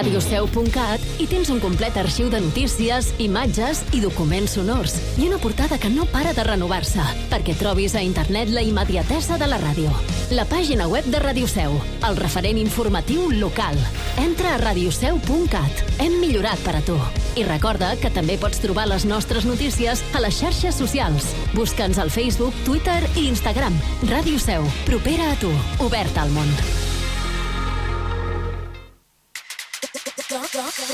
[0.00, 4.94] radioseu.cat i tens un complet arxiu de notícies, imatges i documents sonors.
[5.20, 9.50] I una portada que no para de renovar-se, perquè trobis a internet la immediatesa de
[9.50, 9.92] la ràdio.
[10.32, 11.76] La pàgina web de Radio Seu,
[12.08, 13.76] el referent informatiu local.
[14.24, 15.84] Entra a radioseu.cat.
[16.00, 16.96] Hem millorat per a tu.
[17.36, 21.28] I recorda que també pots trobar les nostres notícies a les xarxes socials.
[21.52, 23.76] Busca'ns al Facebook, Twitter i Instagram.
[24.08, 25.52] Ràdio Seu, propera a tu,
[25.84, 26.79] oberta al món.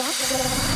[0.06, 0.75] Uhum.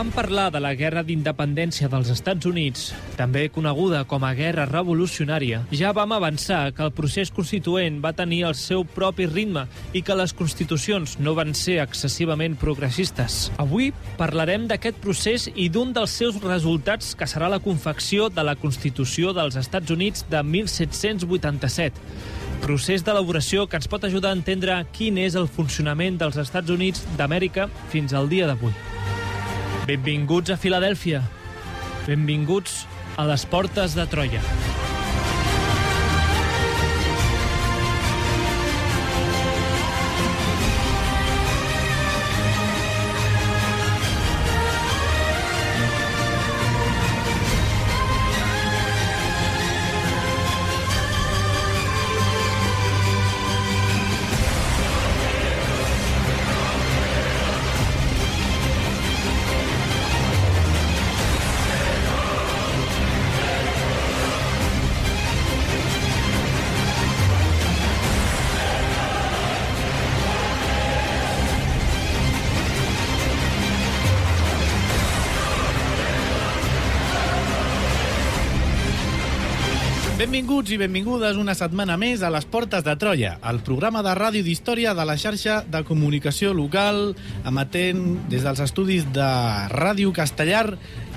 [0.00, 2.86] Vam parlar de la Guerra d'Independència dels Estats Units,
[3.18, 8.38] també coneguda com a Guerra Revolucionària, ja vam avançar que el procés constituent va tenir
[8.48, 13.50] el seu propi ritme i que les constitucions no van ser excessivament progressistes.
[13.60, 18.54] Avui parlarem d'aquest procés i d'un dels seus resultats que serà la confecció de la
[18.56, 22.06] Constitució dels Estats Units de 1787,
[22.64, 27.04] procés d'elaboració que ens pot ajudar a entendre quin és el funcionament dels Estats Units
[27.20, 28.72] d'Amèrica fins al dia d'avui.
[29.86, 31.22] Benvinguts a Filadèlfia.
[32.06, 32.84] Benvinguts
[33.16, 34.42] a les portes de Troia.
[80.60, 84.44] Benvinguts i benvingudes una setmana més a les Portes de Troia, el programa de ràdio
[84.44, 87.14] d'història de la xarxa de comunicació local,
[87.48, 89.28] emetent des dels estudis de
[89.72, 90.66] Ràdio Castellar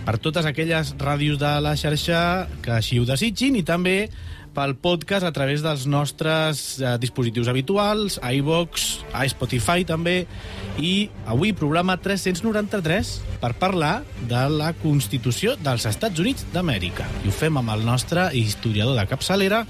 [0.08, 3.98] per totes aquelles ràdios de la xarxa que així ho desitgin i també
[4.56, 10.24] pel podcast a través dels nostres eh, dispositius habituals, a iVox, a Spotify també,
[10.78, 17.06] i avui programa 393 per parlar de la Constitució dels Estats Units d'Amèrica.
[17.26, 19.64] I ho fem amb el nostre historiador de capçalera,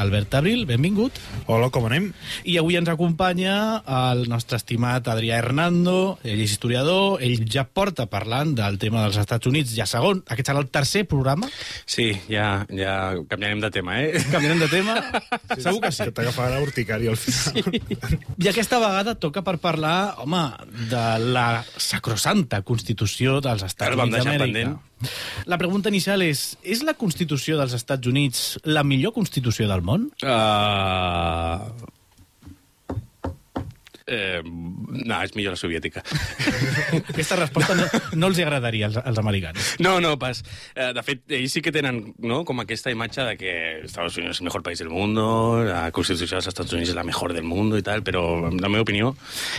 [0.00, 1.18] Albert Abril, benvingut.
[1.46, 2.10] Hola, com anem?
[2.48, 8.08] I avui ens acompanya el nostre estimat Adrià Hernando, ell és historiador, ell ja porta
[8.10, 11.48] parlant del tema dels Estats Units, ja segon, aquest serà el tercer programa,
[11.88, 14.20] Sí, ja, ja canviarem de tema, eh?
[14.32, 14.96] Canviarem de tema,
[15.56, 16.06] segur que sí.
[16.08, 17.68] Que t'agafarà urticària al final.
[17.68, 18.22] Sí.
[18.38, 20.44] I aquesta vegada toca per parlar, home,
[20.92, 21.04] de
[21.34, 24.76] la sacrosanta Constitució dels Estats el Units d'Amèrica.
[25.50, 30.10] La pregunta inicial és, és la Constitució dels Estats Units la millor Constitució del món?
[30.22, 31.94] Uh...
[34.08, 36.02] Eh, no, és millor la soviètica.
[37.12, 37.84] Aquesta resposta no,
[38.16, 39.74] no els agradaria als, als americans.
[39.84, 40.40] No, no, pas.
[40.74, 44.38] Eh, de fet, ells sí que tenen no, com aquesta imatge de que Estados Unidos
[44.38, 45.28] és el mejor país del mundo,
[45.68, 48.72] la Constitució dels Estats Units és la mejor del mundo i tal, però, en la
[48.72, 49.12] meva opinió,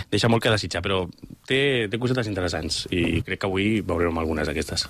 [0.10, 1.04] deixa molt que desitjar, però
[1.48, 1.62] té,
[1.92, 4.90] té cosetes interessants i crec que avui veurem algunes d'aquestes.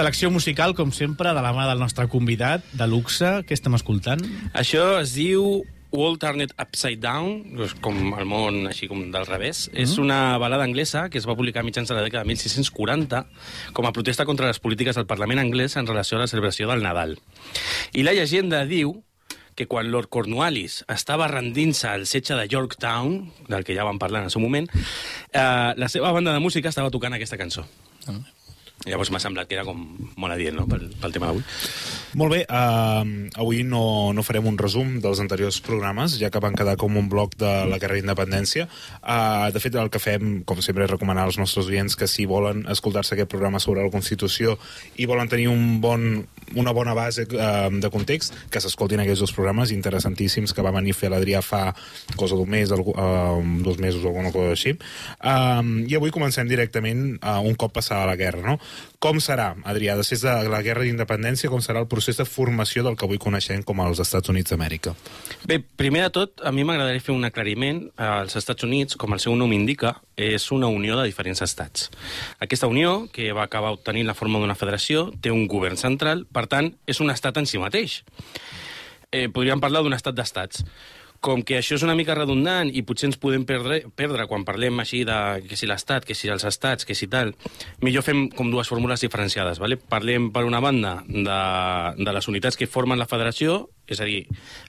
[0.00, 3.42] Selecció musical, com sempre, de la mà del nostre convidat, de luxe.
[3.44, 4.22] Què estem escoltant?
[4.56, 5.42] Això es diu
[5.92, 9.66] World Turned Upside Down, doncs com el món així com del revés.
[9.68, 9.82] Mm.
[9.84, 13.20] És una balada anglesa que es va publicar a mitjans de la dècada de 1640
[13.76, 16.80] com a protesta contra les polítiques del Parlament anglès en relació a la celebració del
[16.80, 17.18] Nadal.
[17.92, 19.02] I la llegenda diu
[19.52, 24.24] que quan Lord Cornwallis estava rendint-se al setge de Yorktown, del que ja vam parlar
[24.24, 27.68] en el seu moment, eh, la seva banda de música estava tocant aquesta cançó.
[28.08, 28.22] Ah.
[28.88, 29.76] Llavors m'ha semblat que era com
[30.16, 31.42] molt adient, no?, pel, pel tema d'avui.
[32.16, 33.04] Molt bé, uh,
[33.38, 37.10] avui no, no farem un resum dels anteriors programes, ja que van quedar com un
[37.12, 38.64] bloc de la Guerra d'Independència.
[38.98, 42.24] Uh, de fet, el que fem, com sempre, és recomanar als nostres oients que si
[42.26, 44.56] volen escoltar-se aquest programa sobre la Constitució
[44.96, 46.24] i volen tenir un bon,
[46.56, 50.96] una bona base uh, de context, que s'escoltin aquests dos programes interessantíssims que va venir
[50.96, 51.66] a fer l'Adrià fa
[52.16, 54.72] cosa d'un mes, algú, uh, dos mesos o alguna cosa així.
[55.20, 58.58] Uh, I avui comencem directament uh, un cop passada la guerra, no?
[59.00, 62.98] Com serà, Adrià, després de la Guerra d'Independència, com serà el procés de formació del
[63.00, 64.92] que avui coneixem com els Estats Units d'Amèrica?
[65.48, 67.80] Bé, primer de tot, a mi m'agradaria fer un aclariment.
[67.96, 71.88] Els Estats Units, com el seu nom indica, és una unió de diferents estats.
[72.44, 76.44] Aquesta unió, que va acabar obtenint la forma d'una federació, té un govern central, per
[76.52, 78.02] tant, és un estat en si mateix.
[79.10, 80.60] Eh, podríem parlar d'un estat d'estats
[81.20, 84.80] com que això és una mica redundant i potser ens podem perdre, perdre quan parlem
[84.80, 87.34] així de que si l'Estat, que si els estats, que si tal,
[87.84, 89.60] millor fem com dues fórmules diferenciades.
[89.60, 89.76] Vale?
[89.76, 91.40] Parlem, per una banda, de,
[92.00, 94.20] de les unitats que formen la federació, és a dir,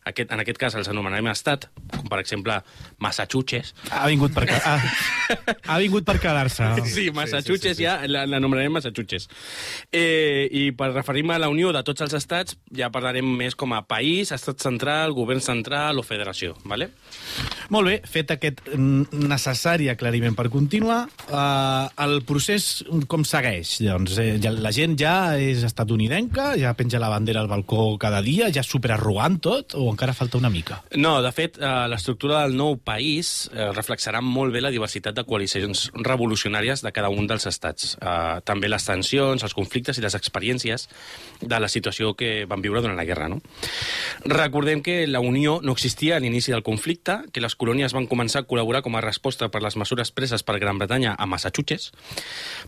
[0.08, 2.58] aquest, en aquest cas els anomenarem estat, com per exemple
[3.04, 3.76] Massachusetts.
[3.92, 4.76] Ha vingut per, ha,
[5.74, 6.72] ha vingut per quedar-se.
[6.90, 7.88] Sí, Massachusetts sí, sí, sí, sí.
[7.88, 9.30] ja l'anomenarem Massachusetts.
[9.92, 13.76] Eh, I per referir-me a la unió de tots els estats, ja parlarem més com
[13.78, 16.56] a país, estat central, govern central o federació.
[16.66, 16.92] Vale?
[17.72, 23.78] Molt bé, fet aquest necessari aclariment per continuar, eh, el procés com segueix?
[23.86, 28.22] Doncs, eh, ja, la gent ja és estatunidenca, ja penja la bandera al balcó cada
[28.22, 30.82] dia, ja supera arrogant tot, o encara falta una mica?
[30.96, 35.26] No, de fet, eh, l'estructura del nou país eh, reflexarà molt bé la diversitat de
[35.28, 37.98] coalicions revolucionàries de cada un dels estats.
[38.00, 40.88] Eh, també les tensions, els conflictes i les experiències
[41.42, 43.28] de la situació que van viure durant la guerra.
[43.28, 43.42] No?
[44.26, 48.44] Recordem que la Unió no existia a l'inici del conflicte, que les colònies van començar
[48.44, 51.92] a col·laborar com a resposta per les mesures preses per Gran Bretanya a Massachusetts.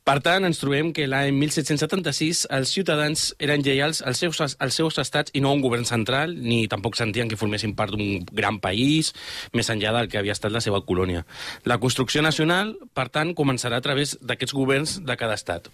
[0.03, 4.99] Per tant, ens trobem que l'any 1776 els ciutadans eren lleials als seus, als seus
[4.99, 8.59] estats i no a un govern central, ni tampoc sentien que formessin part d'un gran
[8.63, 9.13] país,
[9.53, 11.25] més enllà del que havia estat la seva colònia.
[11.69, 15.71] La construcció nacional, per tant, començarà a través d'aquests governs de cada estat.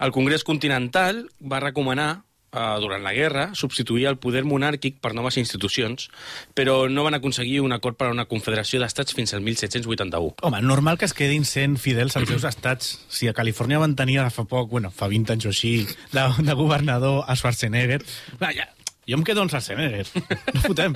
[0.00, 2.10] El Congrés Continental va recomanar
[2.52, 6.08] eh, durant la guerra, substituir el poder monàrquic per noves institucions,
[6.54, 10.36] però no van aconseguir un acord per a una confederació d'estats fins al 1781.
[10.42, 12.94] Home, normal que es quedin sent fidels als seus estats.
[13.08, 15.74] Si a Califòrnia van tenir ara fa poc, bueno, fa 20 anys o així,
[16.12, 18.02] de, de governador a Schwarzenegger,
[18.40, 18.68] vaja,
[19.08, 20.06] jo em quedo amb Schwarzenegger.
[20.54, 20.94] No fotem.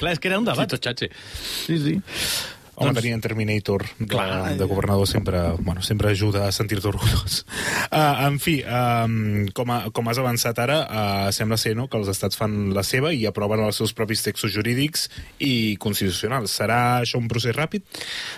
[0.00, 0.66] Clar, és que era un debat.
[0.66, 1.10] Sí, tot xatxe.
[1.66, 1.96] Sí, sí.
[2.80, 4.56] Home, Doncs- tenien Terminator de, Clar.
[4.56, 7.44] de governador sempre, bueno, sempre ajuda a sentir-te orgullós.
[7.92, 11.98] Uh, en fi, um, com, a, com has avançat ara, uh, sembla ser no, que
[12.00, 15.10] els estats fan la seva i aproven els seus propis textos jurídics
[15.44, 16.54] i constitucionals.
[16.56, 17.84] Serà això un procés ràpid?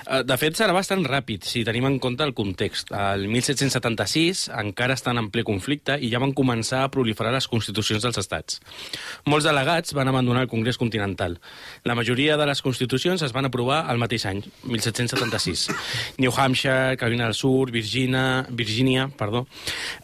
[0.09, 2.91] Eh, De fet, serà bastant ràpid, si tenim en compte el context.
[2.91, 8.03] El 1776 encara estan en ple conflicte i ja van començar a proliferar les constitucions
[8.03, 8.59] dels estats.
[9.29, 11.39] Molts delegats van abandonar el Congrés Continental.
[11.85, 14.32] La majoria de les constitucions es van aprovar al mateix any,
[14.65, 15.69] 1776.
[16.19, 19.47] New Hampshire, Carolina del Sur, Virginia, Virginia perdó,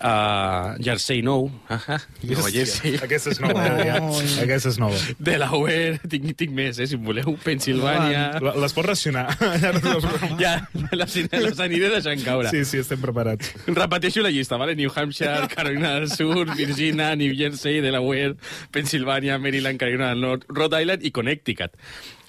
[0.02, 3.96] uh, Jersey Nou, uh -huh, Nova Jersey, Aquesta és nova, eh, ja.
[4.42, 4.96] Aquesta és nova.
[5.18, 8.40] Delaware, tinc, tinc més, eh, si en voleu, Pensilvània...
[8.58, 9.36] Les pots racionar.
[9.62, 12.48] Ja no te les- Ja, les, les aniré deixant caure.
[12.50, 13.52] sí, sí, estem preparats.
[13.66, 14.74] Repeteixo la llista, ¿vale?
[14.76, 18.34] New Hampshire, Carolina del Sur, Virginia, New Jersey, Delaware,
[18.70, 21.70] Pensilvània, Maryland, Carolina del Nord, Rhode Island i Connecticut.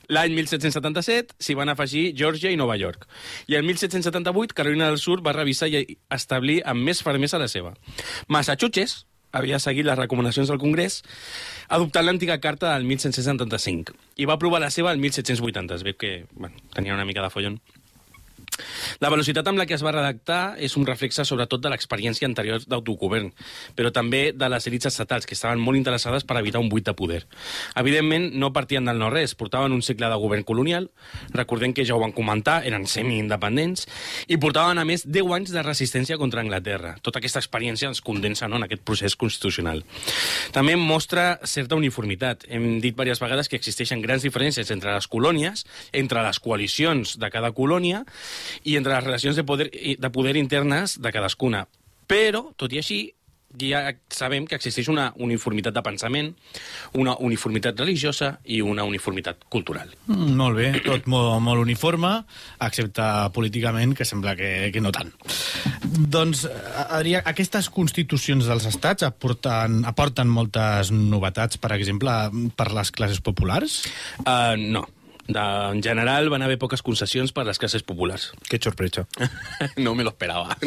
[0.09, 3.05] L'any 1777 s'hi van afegir Georgia i Nova York.
[3.47, 7.75] I el 1778 Carolina del Sur va revisar i establir amb més fermesa la seva.
[8.27, 11.03] Massachusetts havia seguit les recomanacions del Congrés
[11.69, 15.77] adoptant l'antiga carta del 1775 i va aprovar la seva el 1780.
[15.77, 17.59] Es veu que bueno, tenia una mica de follon.
[18.99, 22.63] La velocitat amb la que es va redactar és un reflexe sobretot de l'experiència anterior
[22.67, 23.31] d'autogovern,
[23.75, 26.95] però també de les elites estatals, que estaven molt interessades per evitar un buit de
[26.97, 27.23] poder.
[27.79, 30.89] Evidentment, no partien del no-res, portaven un cicle de govern colonial,
[31.35, 33.87] recordem que ja ho van comentar, eren semi-independents,
[34.27, 36.95] i portaven a més 10 anys de resistència contra Anglaterra.
[37.05, 39.83] Tota aquesta experiència ens condensa no, en aquest procés constitucional.
[40.55, 42.45] També mostra certa uniformitat.
[42.49, 47.29] Hem dit diverses vegades que existeixen grans diferències entre les colònies, entre les coalicions de
[47.33, 48.03] cada colònia
[48.63, 51.65] i entre les relacions de poder, de poder internes de cadascuna.
[52.09, 53.01] Però, tot i així,
[53.57, 53.81] ja
[54.13, 56.29] sabem que existeix una uniformitat de pensament,
[56.93, 59.89] una uniformitat religiosa i una uniformitat cultural.
[60.07, 62.11] Mm, molt bé, tot molt, molt uniforme,
[62.61, 65.11] excepte políticament, que sembla que, que no tant.
[65.83, 66.45] Doncs,
[66.89, 72.13] Adrià, aquestes constitucions dels estats aporten, aporten moltes novetats, per exemple,
[72.55, 73.81] per les classes populars?
[74.25, 74.85] Uh, no.
[75.29, 75.41] De,
[75.75, 78.31] en general van haver poques concessions per a les classes populars.
[78.49, 79.05] Que sorpresa.
[79.77, 80.57] no me lo esperava.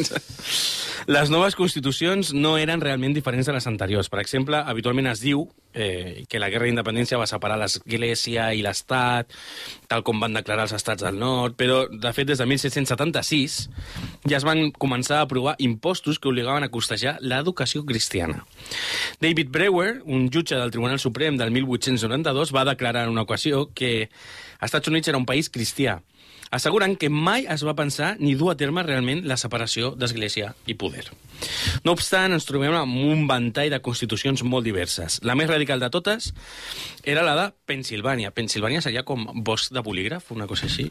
[1.10, 4.08] Les noves constitucions no eren realment diferents de les anteriors.
[4.12, 9.32] Per exemple, habitualment es diu eh, que la guerra d'independència va separar l'Església i l'Estat,
[9.88, 13.58] tal com van declarar els estats del nord, però, de fet, des de 1776
[14.28, 18.44] ja es van començar a aprovar impostos que obligaven a costejar l'educació cristiana.
[19.20, 24.10] David Brewer, un jutge del Tribunal Suprem del 1892, va declarar en una ocasió que
[24.60, 26.00] Estats Units era un país cristià,
[26.52, 30.76] assegurant que mai es va pensar ni dur a terme realment la separació d'Església i
[30.78, 31.08] poder.
[31.86, 35.20] No obstant, ens trobem amb un ventall de constitucions molt diverses.
[35.26, 36.30] La més radical de totes
[37.02, 38.30] era la de Pensilvània.
[38.34, 40.88] Pensilvània seria com bosc de bolígraf, una cosa així.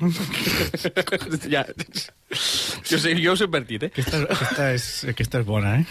[1.55, 1.63] ja.
[2.31, 3.91] Jo, sé, jo us he invertit, eh?
[3.91, 5.85] Aquesta, aquesta, és, aquesta és bona, eh?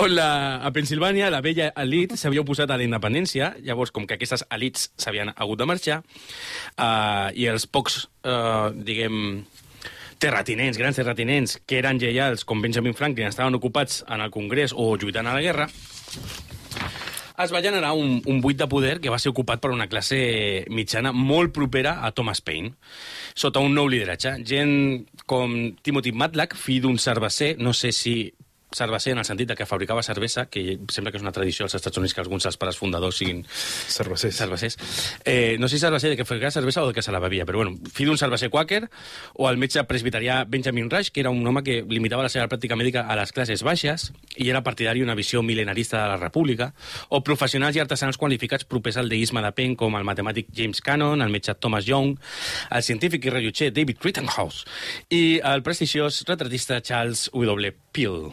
[0.00, 0.30] On la,
[0.64, 4.90] a Pensilvània la vella elit s'havia oposat a la independència, llavors com que aquestes elites
[5.00, 9.44] s'havien hagut de marxar, uh, i els pocs, uh, diguem,
[10.18, 14.94] terratinents, grans terratinents, que eren lleials, com Benjamin Franklin, estaven ocupats en el Congrés o
[14.96, 15.68] lluitant a la guerra,
[17.44, 20.18] es va generar un, un buit de poder que va ser ocupat per una classe
[20.74, 22.72] mitjana molt propera a Thomas Paine,
[23.38, 24.34] sota un nou lideratge.
[24.46, 25.54] Gent com
[25.86, 28.16] Timothy Matlack, fill d'un cerveser, no sé si
[28.74, 31.74] cerveser en el sentit de que fabricava cervesa, que sembla que és una tradició als
[31.78, 34.36] Estats Units que alguns dels pares fundadors siguin Cervesers.
[34.36, 34.78] cervesers.
[35.24, 37.46] Eh, no sé si cerveser de que fabricava cervesa o de que se la bevia,
[37.46, 38.88] però bueno, fill d'un cerveser quàquer
[39.34, 42.76] o el metge presbiterià Benjamin Rush, que era un home que limitava la seva pràctica
[42.76, 46.72] mèdica a les classes baixes i era partidari d'una visió milenarista de la república,
[47.08, 51.22] o professionals i artesans qualificats propers al deisme de Penn, com el matemàtic James Cannon,
[51.22, 52.18] el metge Thomas Young,
[52.70, 54.64] el científic i rellotger David Rittenhouse
[55.10, 57.72] i el prestigiós retratista Charles W.
[57.92, 58.32] Peel.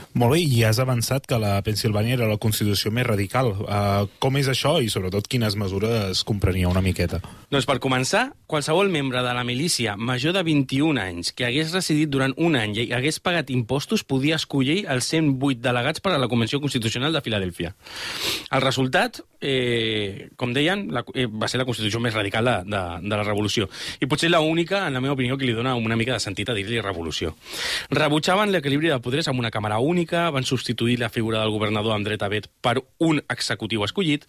[0.13, 3.53] Molt bé, i has avançat que la Pensilvània era la Constitució més radical.
[3.63, 7.21] Uh, com és això i, sobretot, quines mesures comprenia una miqueta?
[7.51, 12.11] Doncs per començar, qualsevol membre de la milícia major de 21 anys que hagués residit
[12.11, 16.27] durant un any i hagués pagat impostos podia escollir els 108 delegats per a la
[16.31, 17.73] Convenció Constitucional de Filadèlfia.
[18.51, 22.83] El resultat, eh, com deien, la, eh, va ser la Constitució més radical de, de,
[23.07, 23.69] de la Revolució.
[23.99, 26.51] I potser la única, en la meva opinió, que li dona una mica de sentit
[26.51, 27.35] a dir-li Revolució.
[27.91, 32.05] Rebutjaven l'equilibri de poders amb una càmera única, van substituir la figura del governador amb
[32.05, 34.25] dret a vet per un executiu escollit,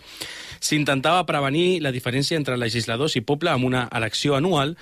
[0.61, 4.76] s'intentava prevenir la diferència entre legisladors i poble amb una elecció anual,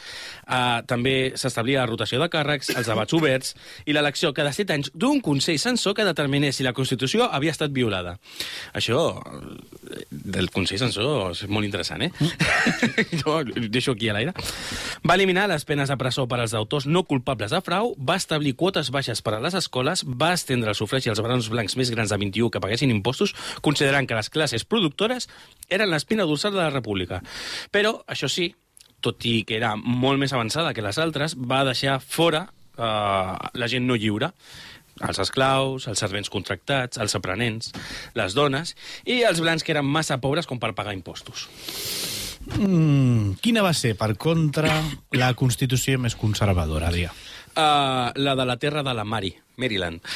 [0.46, 3.54] eh, també s'establia la rotació de càrrecs, els debats oberts
[3.86, 7.72] i l'elecció cada set anys d'un Consell Censor que determinés si la Constitució havia estat
[7.72, 8.16] violada.
[8.74, 12.10] Això eh, del Consell Censor és molt interessant, eh?
[13.20, 14.34] jo ho deixo aquí a l'aire.
[15.06, 18.56] Va eliminar les penes de presó per als autors no culpables de frau, va establir
[18.56, 22.10] quotes baixes per a les escoles, va estendre el sufragi als barons blancs més grans
[22.10, 25.28] de 21 que paguessin impostos, considerant que les classes productores
[25.68, 27.20] eren l'espina dorsal de la república.
[27.70, 28.50] Però, això sí,
[29.00, 32.46] tot i que era molt més avançada que les altres, va deixar fora
[32.76, 34.32] eh, la gent no lliure
[35.00, 37.72] els esclaus, els servents contractats, els aprenents,
[38.18, 38.74] les dones
[39.08, 41.46] i els blancs que eren massa pobres com per pagar impostos.
[42.56, 44.72] Mm, quina va ser, per contra,
[45.16, 47.12] la Constitució més conservadora, Adrià?
[47.56, 50.00] Uh, la de la terra de la Mari, Maryland.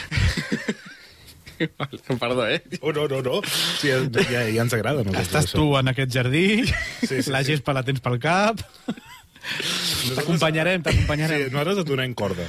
[2.19, 2.63] Perdó, eh?
[2.81, 3.41] Oh, no, no, no.
[3.79, 4.01] Sí, ja,
[4.51, 5.05] ja, ens agrada.
[5.07, 6.65] No, Estàs tu en aquest jardí,
[7.07, 8.61] sí, sí, la gespa la tens pel cap...
[9.45, 11.43] T'acompanyarem, t'acompanyarem.
[11.43, 12.47] Sí, nosaltres et donem corda.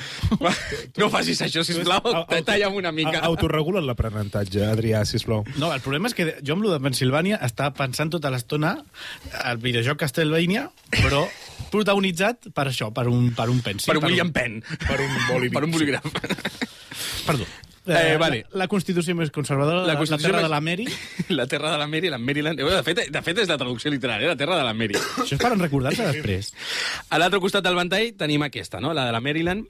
[0.96, 2.00] No facis això, sisplau.
[2.08, 3.20] Auto- Talla'm una mica.
[3.28, 5.44] Autoregula't l'aprenentatge, Adrià, sisplau.
[5.60, 8.78] No, el problema és que jo amb lo de Pensilvània estava pensant tota l'estona
[9.44, 10.70] al videojoc Castlevania,
[11.02, 11.26] però
[11.76, 13.90] protagonitzat per això, per un, per un pensi.
[13.92, 14.62] Per un William Penn.
[14.88, 15.54] Per un bolígraf.
[15.60, 16.12] Per un bolígraf.
[17.28, 17.46] Perdó.
[17.88, 18.40] Eh, vale.
[18.50, 20.88] La, la Constitució més conservadora, la, la terra més- de la Mary.
[21.38, 22.60] La terra de la Mary, la Maryland.
[22.60, 24.32] Eh, De fet, de fet és la traducció literal, eh?
[24.32, 24.98] la terra de la Mary.
[25.22, 26.50] Això és per recordar-se després.
[27.14, 28.94] A l'altre costat del ventall tenim aquesta, no?
[28.98, 29.70] la de la Maryland,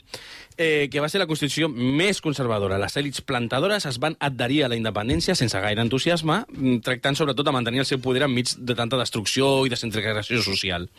[0.58, 2.80] eh, que va ser la constitució més conservadora.
[2.82, 7.46] Les èlits plantadores es van adherir a la independència sense gaire entusiasme, mm, tractant sobretot
[7.46, 10.90] de mantenir el seu poder enmig de tanta destrucció i desintegració social.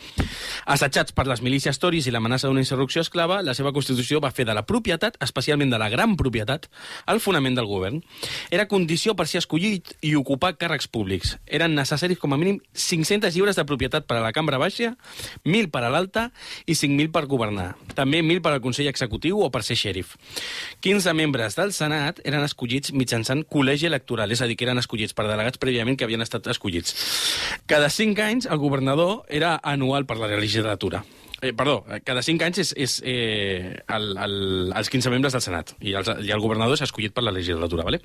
[0.66, 4.44] Assetjats per les milícies toris i l'amenaça d'una insurrecció esclava, la seva constitució va fer
[4.44, 6.68] de la propietat, especialment de la gran propietat,
[7.06, 8.02] el fonament del govern.
[8.50, 11.38] Era condició per ser escollit i ocupar càrrecs públics.
[11.46, 14.96] Eren necessaris com a mínim 500 lliures de propietat per a la cambra baixa,
[15.44, 16.30] 1.000 per a l'alta
[16.66, 17.74] i 5.000 per governar.
[17.94, 20.14] També 1.000 per al Consell Executiu o per ser xèrif.
[20.84, 25.16] 15 membres del Senat eren escollits mitjançant col·legi electoral, és a dir, que eren escollits
[25.16, 26.96] per delegats prèviament que havien estat escollits.
[27.70, 31.04] Cada 5 anys el governador era anual per la legislatura.
[31.42, 34.36] Eh, perdó, cada 5 anys és, és eh, el, el,
[34.72, 37.84] els 15 membres del Senat i, els, i el governador és escollit per la legislatura.
[37.84, 38.00] ¿vale?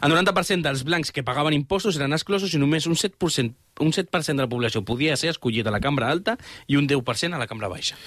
[0.00, 3.50] El 90% dels blancs que pagaven impostos eren exclosos i només un 7%,
[3.82, 7.34] un 7 de la població podia ser escollit a la cambra alta i un 10%
[7.34, 7.98] a la cambra baixa.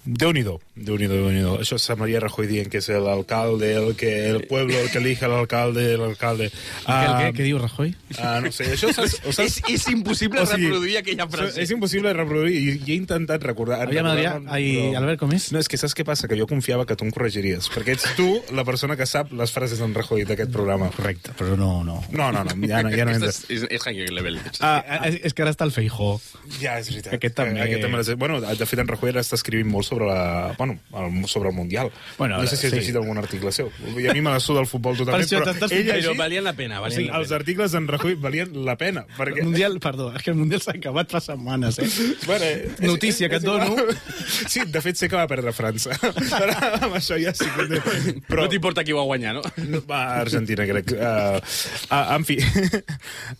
[0.00, 4.10] Déu-n'hi-do, déu nhi déu nhi Això és Maria Rajoy dient que és l'alcalde, el, que,
[4.30, 6.48] el pueblo, el que elige l'alcalde, l'alcalde...
[6.86, 7.92] Uh, què, què, què diu Rajoy?
[8.16, 9.48] Uh, no sé, això saps, ho saps?
[9.50, 11.60] És, és impossible O sigui, reproduir aquella frase.
[11.60, 13.82] És impossible reproduir, i, i he intentat recordar...
[13.84, 15.50] Aviam, Adrià, ai, però- Albert, com és?
[15.52, 16.30] No, és que saps què passa?
[16.30, 19.52] Que jo confiava que tu em corregiries, perquè ets tu la persona que sap les
[19.52, 20.88] frases d'en Rajoy d'aquest programa.
[20.96, 22.00] Correcte, però no, no.
[22.08, 23.34] No, no, no, ja no, ja no entra.
[23.34, 24.40] Aquest és, és, és level.
[24.64, 24.80] Ah,
[25.10, 26.14] és, és que ara està el Feijó.
[26.60, 27.12] Ja, és veritat.
[27.18, 27.60] Aquest també.
[27.66, 31.26] Aquest també bueno, de fet, en Rajoy ara està escrivint molt sobre, la, bueno, el,
[31.26, 31.90] sobre el Mundial.
[32.16, 32.78] Bueno, no sé si has sí.
[32.78, 33.72] llegit algun article seu.
[33.98, 36.18] I a mi me la suda el futbol totalment, això però ell fent- Però llegit-
[36.20, 37.40] valien la pena, O valien sigui, la els pena.
[37.42, 39.02] articles d'en Rajoy valien la pena.
[39.18, 39.42] Perquè...
[39.42, 41.88] El Mundial, perdó, és que el Mundial s'ha acabat fa setmanes, eh?
[42.26, 43.66] Bueno, és- Notícia que et dono.
[43.66, 43.98] igual.
[44.50, 45.90] Sí, de fet sé que va perdre França.
[46.40, 46.54] Però
[46.86, 47.80] amb això ja sí que...
[48.28, 48.44] Però...
[48.44, 49.42] No t'importa qui va guanyar, no?
[49.66, 50.94] No, va, Argentina, crec.
[50.94, 51.40] Uh,
[51.90, 52.38] uh, en fi,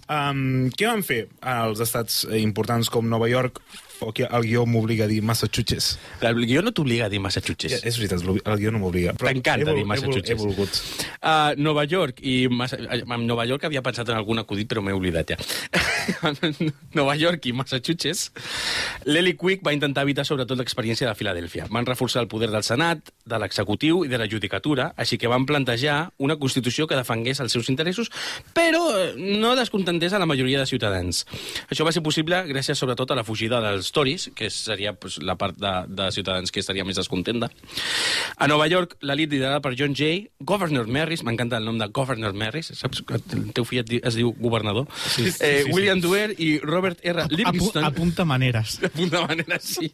[0.08, 0.42] um,
[0.74, 3.60] què van fer als estats eh, importants com Nova York
[4.02, 5.98] o que el guió m'obliga a dir Massachusetts?
[6.20, 7.80] El guió no t'obliga a dir Massachusetts.
[7.80, 9.14] Ja, és veritat, el guió no m'obliga.
[9.20, 10.30] T'encanta he dir he vol- Massachusetts.
[10.30, 10.80] He volgut.
[11.20, 12.78] Uh, Nova York i Massa...
[12.80, 15.38] en Nova York havia pensat en algun acudit, però m'he oblidat ja.
[16.98, 18.30] Nova York i Massachusetts,
[19.06, 21.66] l'Eli Quick va intentar evitar sobretot l'experiència de Filadèlfia.
[21.70, 25.46] Van reforçar el poder del Senat, de l'executiu i de la judicatura, així que van
[25.46, 28.10] plantejar una Constitució que defengués els seus interessos,
[28.56, 31.24] però eh, no descontentés a la majoria de ciutadans.
[31.70, 35.36] Això va ser possible gràcies sobretot a la fugida dels Tories, que seria pues, la
[35.40, 37.50] part de, de ciutadans que estaria més descontenta.
[38.36, 42.34] A Nova York, l'elit liderada per John Jay, Governor Merris, m'encanta el nom de Governor
[42.34, 45.74] Merris, saps que el teu fill es diu governador, sí, sí, eh, sí, sí.
[45.74, 47.26] William Duer i Robert R.
[47.26, 47.84] Apu, Livingston...
[47.84, 48.78] apunta maneres.
[48.84, 49.92] De punta manera, sí.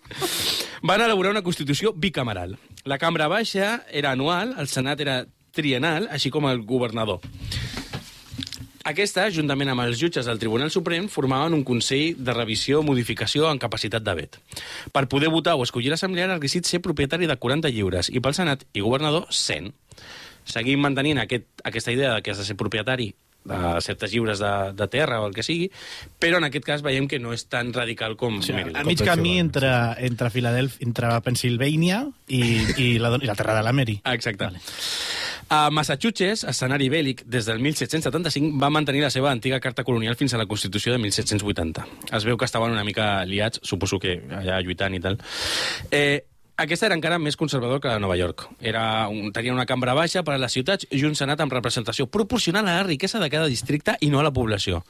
[0.83, 2.57] Van elaborar una Constitució bicameral.
[2.85, 5.25] La Cambra Baixa era anual, el Senat era
[5.57, 7.25] trienal, així com el governador.
[8.87, 13.49] Aquesta, juntament amb els jutges del Tribunal Suprem, formaven un Consell de revisió o modificació
[13.51, 14.39] en capacitat de vet.
[14.95, 18.37] Per poder votar o escollir l'assemblea era requisit ser propietari de 40 lliures i pel
[18.39, 19.73] Senat i governador 100.
[20.47, 23.11] Seguim mantenint aquest, aquesta idea de que has de ser propietari
[23.47, 25.69] de certes lliures de, de terra o el que sigui,
[26.19, 28.81] però en aquest cas veiem que no és tan radical com O sigui, Maryland.
[28.83, 29.71] a mig camí entre,
[30.07, 32.41] entre Filadèlfia, entre Pennsylvania i,
[32.75, 34.01] i, la, i la terra de la Mary.
[34.03, 34.49] Ah, Exacte.
[34.51, 34.63] Vale.
[35.49, 40.35] A Massachusetts, escenari bèl·lic, des del 1775, va mantenir la seva antiga carta colonial fins
[40.35, 41.85] a la Constitució de 1780.
[42.19, 45.21] Es veu que estaven una mica liats, suposo que allà lluitant i tal.
[45.95, 46.25] Eh,
[46.59, 48.49] aquesta era encara més conservador que la de Nova York.
[48.59, 52.09] Era un, tenia una cambra baixa per a les ciutats i un senat amb representació
[52.11, 54.83] proporcional a la riquesa de cada districte i no a la població.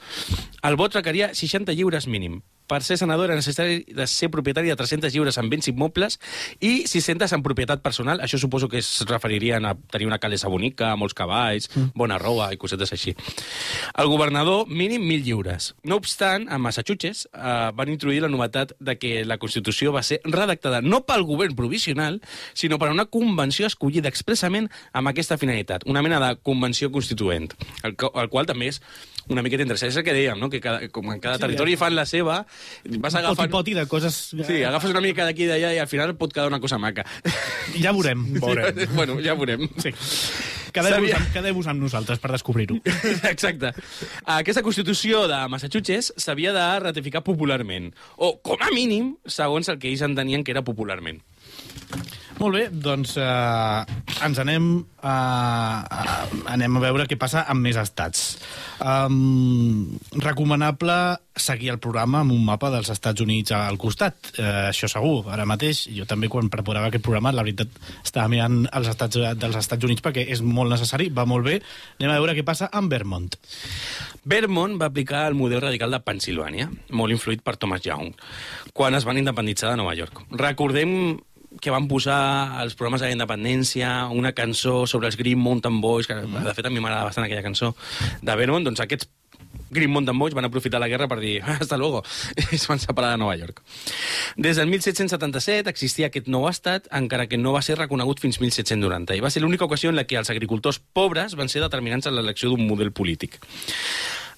[0.65, 2.41] El vot requeria 60 lliures mínim.
[2.67, 6.19] Per ser senador era necessari de ser propietari de 300 lliures en béns immobles
[6.61, 8.21] i 600 en propietat personal.
[8.25, 11.95] Això suposo que es referirien a tenir una calessa bonica, molts cavalls, mm.
[11.95, 13.15] bona roba i cosetes així.
[13.95, 15.73] El governador, mínim 1.000 lliures.
[15.85, 20.21] No obstant, a Massachusetts eh, van introduir la novetat de que la Constitució va ser
[20.25, 22.21] redactada no pel govern provisional,
[22.55, 27.53] sinó per una convenció escollida expressament amb aquesta finalitat, una mena de convenció constituent,
[27.83, 28.83] el, el qual també és
[29.33, 29.91] una miqueta interessant.
[29.93, 30.51] És el que dèiem, no?
[30.53, 32.41] que cada, com en cada Sí, territori fan la seva,
[32.99, 33.47] vas agafant...
[33.47, 34.19] Poti-poti de coses...
[34.37, 37.07] Sí, agafes una mica d'aquí i d'allà i al final pot quedar una cosa maca.
[37.77, 38.23] Ja veurem.
[38.39, 38.79] Veurem.
[38.99, 39.67] bueno, ja veurem.
[39.83, 39.91] Sí.
[40.77, 42.79] Quedeu-vos amb, quedeu amb nosaltres per descobrir-ho.
[43.35, 43.73] Exacte.
[44.37, 49.91] Aquesta Constitució de Massachusetts s'havia de ratificar popularment, o com a mínim, segons el que
[49.91, 51.23] ells entenien que era popularment.
[52.37, 53.97] Molt bé, doncs eh,
[54.27, 54.67] ens anem
[55.01, 55.13] a,
[55.89, 56.03] a,
[56.53, 58.27] anem a veure què passa amb més estats.
[58.77, 60.97] Um, recomanable
[61.33, 65.31] seguir el programa amb un mapa dels Estats Units al costat, eh, això segur.
[65.33, 67.73] Ara mateix, jo també quan preparava aquest programa, la veritat,
[68.03, 71.63] estava mirant els estats dels Estats Units perquè és molt necessari, va molt bé.
[72.01, 73.31] Anem a veure què passa amb Vermont.
[74.29, 78.13] Vermont va aplicar el model radical de Pensilvània, molt influït per Thomas Young,
[78.77, 80.27] quan es van independitzar de Nova York.
[80.37, 81.17] Recordem
[81.61, 86.09] que van posar als programes de la independència una cançó sobre els Green Mountain Boys,
[86.09, 87.75] que de fet a mi m'agrada bastant aquella cançó
[88.23, 89.09] de Vermont, doncs aquests
[89.71, 92.05] Green Mountain Boys van aprofitar la guerra per dir hasta luego,
[92.37, 93.63] i es van separar de Nova York.
[94.37, 99.17] Des del 1777 existia aquest nou estat, encara que no va ser reconegut fins 1790,
[99.17, 102.17] i va ser l'única ocasió en la que els agricultors pobres van ser determinants en
[102.17, 103.41] l'elecció d'un model polític.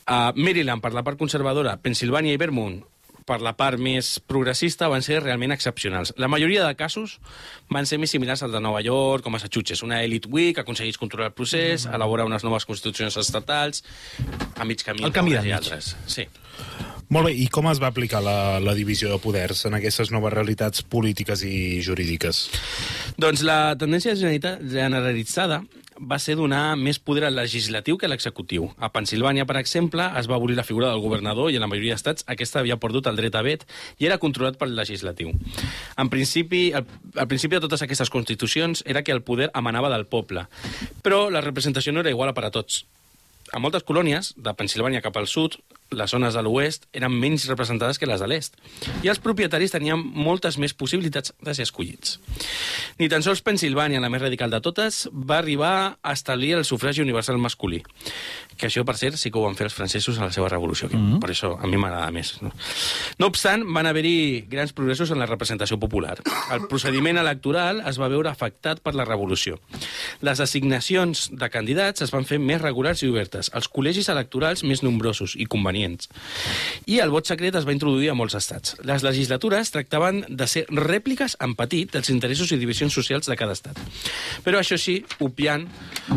[0.09, 2.81] A Maryland, per la part conservadora, Pensilvània i Vermont
[3.29, 6.14] per la part més progressista van ser realment excepcionals.
[6.17, 7.19] La majoria de casos
[7.69, 9.85] van ser més similars al de Nova York o Massachusetts.
[9.85, 11.95] Una elite weak aconsegueix controlar el procés, Mm.
[12.01, 13.85] elaborar unes noves constitucions estatals,
[14.57, 15.53] a mig camí El camí i mig.
[15.53, 15.95] altres.
[16.07, 16.25] Sí.
[17.11, 20.33] Molt bé, i com es va aplicar la, la divisió de poders en aquestes noves
[20.33, 22.51] realitats polítiques i jurídiques?
[23.17, 25.62] Doncs la tendència generalitzada
[26.01, 28.69] va ser donar més poder al legislatiu que a l'executiu.
[28.79, 31.97] A Pensilvània, per exemple, es va abolir la figura del governador i en la majoria
[31.97, 33.65] d'estats aquesta havia perdut el dret a vet
[33.99, 35.33] i era controlat pel legislatiu.
[35.99, 40.07] En principi, el, el principi de totes aquestes constitucions era que el poder emanava del
[40.07, 40.47] poble,
[41.03, 42.85] però la representació no era igual per a tots.
[43.53, 45.57] A moltes colònies, de Pensilvània cap al sud,
[45.90, 48.57] les zones de l'oest eren menys representades que les de l'est.
[49.03, 52.18] I els propietaris tenien moltes més possibilitats de ser escollits.
[52.98, 57.03] Ni tan sols Pensilvània, la més radical de totes, va arribar a establir el sufragi
[57.05, 57.83] universal masculí.
[58.59, 60.88] Que això, per cert, sí que ho van fer els francesos a la seva revolució,
[60.88, 61.20] mm -hmm.
[61.20, 62.42] per això a mi m'agrada més.
[62.42, 62.51] No?
[63.18, 66.18] no obstant, van haver-hi grans progressos en la representació popular.
[66.53, 69.61] El procediment electoral es va veure afectat per la revolució.
[70.20, 74.83] Les assignacions de candidats es van fer més regulars i obertes, els col·legis electorals més
[74.83, 75.78] nombrosos i convenients.
[76.88, 78.77] I el vot secret es va introduir a molts estats.
[78.88, 83.57] Les legislatures tractaven de ser rèpliques en petit dels interessos i divisions socials de cada
[83.57, 83.79] estat.
[84.45, 85.67] Però això sí, obviant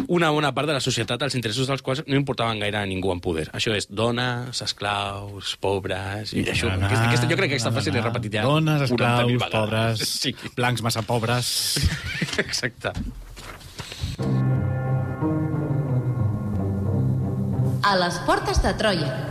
[0.07, 3.11] una bona part de la societat, els interessos dels quals no importaven gaire a ningú
[3.13, 3.47] en poder.
[3.57, 6.33] Això és dones, esclaus, pobres...
[6.33, 8.85] I això, Na, aquesta, aquesta, jo crec que aquesta na, frase l'he repetit ja Dones,
[8.89, 11.51] 40.000 esclaus, pobres, Sí, blancs massa pobres...
[12.45, 12.93] exacte.
[17.81, 19.30] A les portes de Troia.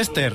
[0.00, 0.32] Chester,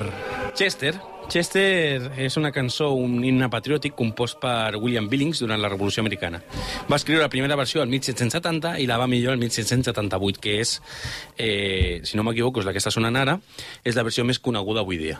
[0.54, 0.94] Chester.
[1.26, 6.38] Chester és una cançó, un himne patriòtic compost per William Billings durant la Revolució Americana.
[6.86, 10.76] Va escriure la primera versió el 1770 i la va millor el 1778, que és,
[11.36, 13.40] eh, si no m'equivoco, és la que està sonant ara,
[13.82, 15.18] és la versió més coneguda avui dia.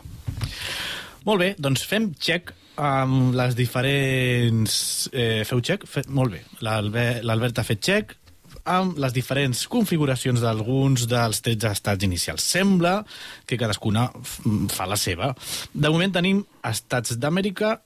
[1.27, 5.11] Molt bé, doncs fem check amb les diferents...
[5.11, 5.89] Eh, feu check?
[5.91, 6.07] Fe...
[6.07, 6.45] Molt bé.
[6.63, 8.15] L'Albe- L'Albert ha fet check
[8.67, 12.45] amb les diferents configuracions d'alguns dels 13 estats inicials.
[12.45, 12.99] Sembla
[13.47, 14.09] que cadascuna
[14.75, 15.33] fa la seva.
[15.73, 17.77] De moment tenim estats d'Amèrica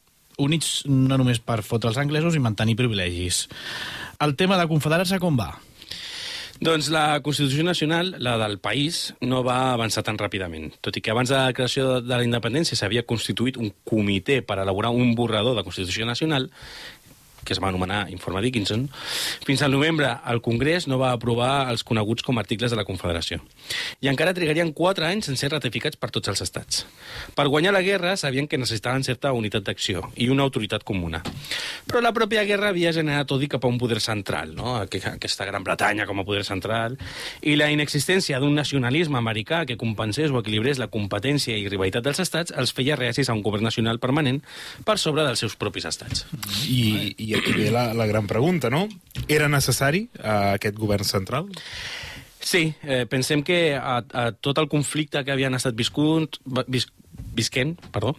[0.41, 3.45] units no només per fotre els anglesos i mantenir privilegis.
[4.25, 5.53] El tema de confederar-se com va?
[6.61, 10.75] Doncs la Constitució Nacional, la del país, no va avançar tan ràpidament.
[10.85, 14.59] Tot i que abans de la creació de la independència s'havia constituït un comitè per
[14.61, 16.51] elaborar un borrador de Constitució Nacional,
[17.45, 18.89] que es va anomenar Informe Dickinson,
[19.47, 22.85] fins al novembre el Congrés no va aprovar els coneguts com a articles de la
[22.85, 23.41] Confederació.
[24.01, 26.85] I encara trigarien quatre anys en ser ratificats per tots els estats.
[27.35, 31.23] Per guanyar la guerra sabien que necessitaven certa unitat d'acció i una autoritat comuna.
[31.87, 34.77] Però la pròpia guerra havia generat odi cap a un poder central, no?
[34.81, 36.97] Aqu- aquesta Gran Bretanya com a poder central,
[37.43, 42.21] i la inexistència d'un nacionalisme americà que compensés o equilibrés la competència i rivalitat dels
[42.21, 44.41] estats els feia reacis a un govern nacional permanent
[44.85, 46.27] per sobre dels seus propis estats.
[46.69, 48.89] I, i aquí ve la, la gran pregunta, no?
[49.29, 51.51] Era necessari uh, aquest govern central?
[52.41, 56.39] Sí, eh, pensem que a, a tot el conflicte que havien estat viscut,
[56.73, 56.87] vis,
[57.37, 58.15] visquent, perdó,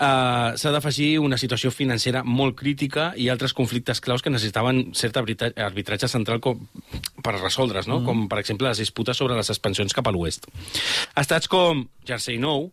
[0.00, 5.20] eh, s'ha d'afegir una situació financera molt crítica i altres conflictes claus que necessitaven cert
[5.20, 6.62] arbitra- arbitratge central com,
[7.20, 8.00] per resoldre's, no?
[8.00, 8.08] Mm.
[8.08, 10.48] com per exemple les disputes sobre les expansions cap a l'oest.
[11.20, 12.70] Estats com Jersey Nou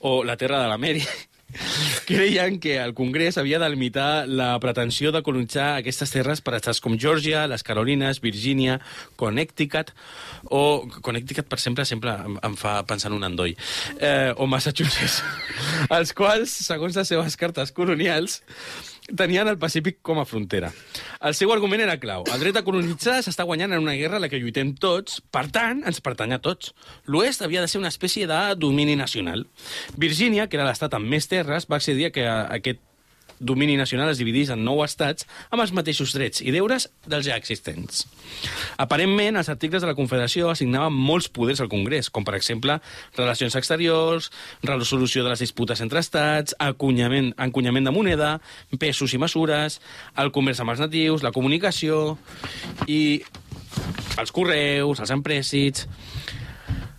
[0.00, 1.12] o la Terra de l'Amèrica
[2.08, 6.80] creien que el Congrés havia de limitar la pretensió de colonitzar aquestes terres per estats
[6.82, 8.80] com Georgia, les Carolines, Virgínia,
[9.16, 9.92] Connecticut,
[10.50, 13.56] o Connecticut, per sempre, sempre em, fa pensar en un endoi,
[13.98, 15.22] eh, o Massachusetts,
[15.98, 18.40] els quals, segons les seves cartes colonials,
[19.16, 20.70] tenien el Pacífic com a frontera.
[21.20, 22.24] El seu argument era clau.
[22.32, 25.48] El dret a colonitzar s'està guanyant en una guerra en la que lluitem tots, per
[25.54, 26.72] tant, ens pertany a tots.
[27.10, 29.46] L'oest havia de ser una espècie de domini nacional.
[29.96, 32.82] Virgínia, que era l'estat amb més terres, va accedir a que aquest
[33.42, 37.36] domini nacional es dividís en nou estats amb els mateixos drets i deures dels ja
[37.36, 38.06] existents.
[38.80, 42.78] Aparentment, els articles de la Confederació assignaven molts poders al Congrés, com per exemple
[43.18, 44.30] relacions exteriors,
[44.62, 48.32] resolució de les disputes entre estats, acunyament, encunyament de moneda,
[48.78, 49.80] pesos i mesures,
[50.16, 52.16] el comerç amb els natius, la comunicació
[52.86, 53.02] i
[54.18, 55.88] els correus, els emprèsits...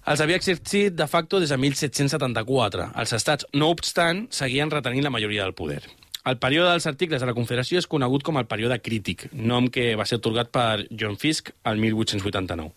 [0.03, 2.89] Els havia exercit de facto des de 1774.
[2.99, 5.79] Els estats, no obstant, seguien retenint la majoria del poder.
[6.23, 9.89] El període dels articles de la Confederació és conegut com el període crític, nom que
[9.99, 12.69] va ser otorgat per John Fisk al 1889.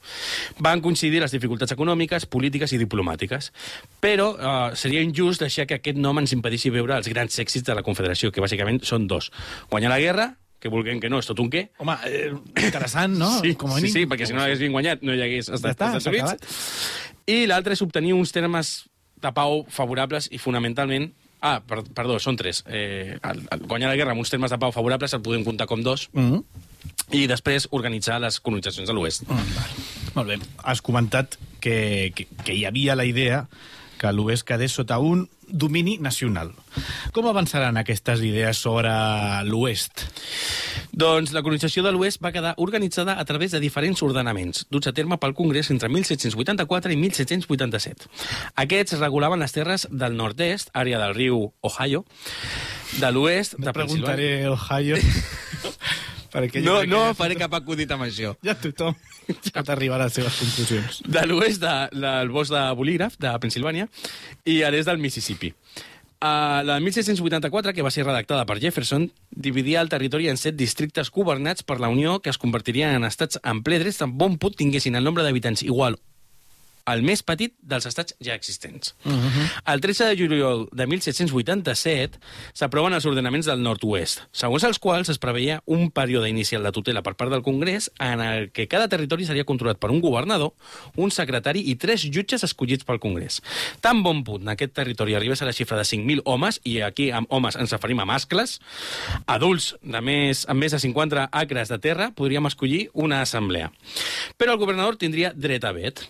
[0.67, 3.53] Van coincidir les dificultats econòmiques, polítiques i diplomàtiques,
[4.03, 7.77] però eh, seria injust deixar que aquest nom ens impedissi veure els grans èxits de
[7.79, 9.31] la Confederació, que bàsicament són dos.
[9.71, 10.27] Guanyar la guerra,
[10.59, 11.69] que vulguem que no, és tot un què.
[11.79, 12.33] Home, eh,
[12.65, 13.31] interessant, no?
[13.45, 15.93] Sí, Com a sí, sí, perquè si no l'hagués guanyat no hi hagués estat està,
[15.95, 16.91] Estats Units.
[17.31, 18.75] I l'altre és obtenir uns termes
[19.23, 22.63] de pau favorables i fonamentalment Ah, per, perdó, són tres.
[22.67, 25.67] Eh, el, el, guanyar la guerra amb uns termes de pau favorables el podem comptar
[25.67, 26.45] com dos, Mm -hmm.
[27.13, 29.23] i després organitzar les colonitzacions de l'oest.
[29.29, 29.87] Mm, vale.
[30.15, 30.39] Molt bé.
[30.65, 33.47] Has comentat que, que, que hi havia la idea
[33.99, 36.53] que l'oest quedés sota un domini nacional.
[37.13, 38.93] Com avançaran aquestes idees sobre
[39.49, 40.07] l'oest?
[40.97, 44.95] Doncs la colonització de l'oest va quedar organitzada a través de diferents ordenaments, duts a
[44.97, 48.11] terme pel Congrés entre 1784 i 1787.
[48.65, 52.05] Aquests regulaven les terres del nord-est, àrea del riu Ohio,
[53.01, 55.01] de l'oest, de preguntaré Ohio.
[56.33, 58.35] perquè jo No, crec no que faré cap acudit amb això.
[58.45, 58.97] Ja tothom
[59.57, 61.03] pot arribar a les seves conclusions.
[61.07, 63.89] de l'oest de, del bosc de Bolígraf, de Pensilvània,
[64.45, 65.53] i a l'est del Mississippi.
[66.17, 70.57] Uh, la de 1684, que va ser redactada per Jefferson, dividia el territori en set
[70.57, 74.39] districtes governats per la Unió que es convertirien en estats en ple dret tan bon
[74.41, 76.01] punt tinguessin el nombre d'habitants igual
[76.87, 78.95] el més petit dels estats ja existents.
[79.05, 79.47] Uh -huh.
[79.75, 82.19] El 13 de juliol de 1787
[82.53, 87.03] s'aproven els ordenaments del nord-oest, segons els quals es preveia un període inicial de tutela
[87.03, 90.53] per part del Congrés en el que cada territori seria controlat per un governador,
[90.95, 93.43] un secretari i tres jutges escollits pel Congrés.
[93.81, 97.11] Tan bon punt en aquest territori arribés a la xifra de 5.000 homes, i aquí
[97.11, 98.61] amb homes ens referim a mascles,
[99.27, 103.73] adults de més, amb més de 50 acres de terra podríem escollir una assemblea.
[104.37, 106.07] Però el governador tindria dret a vet.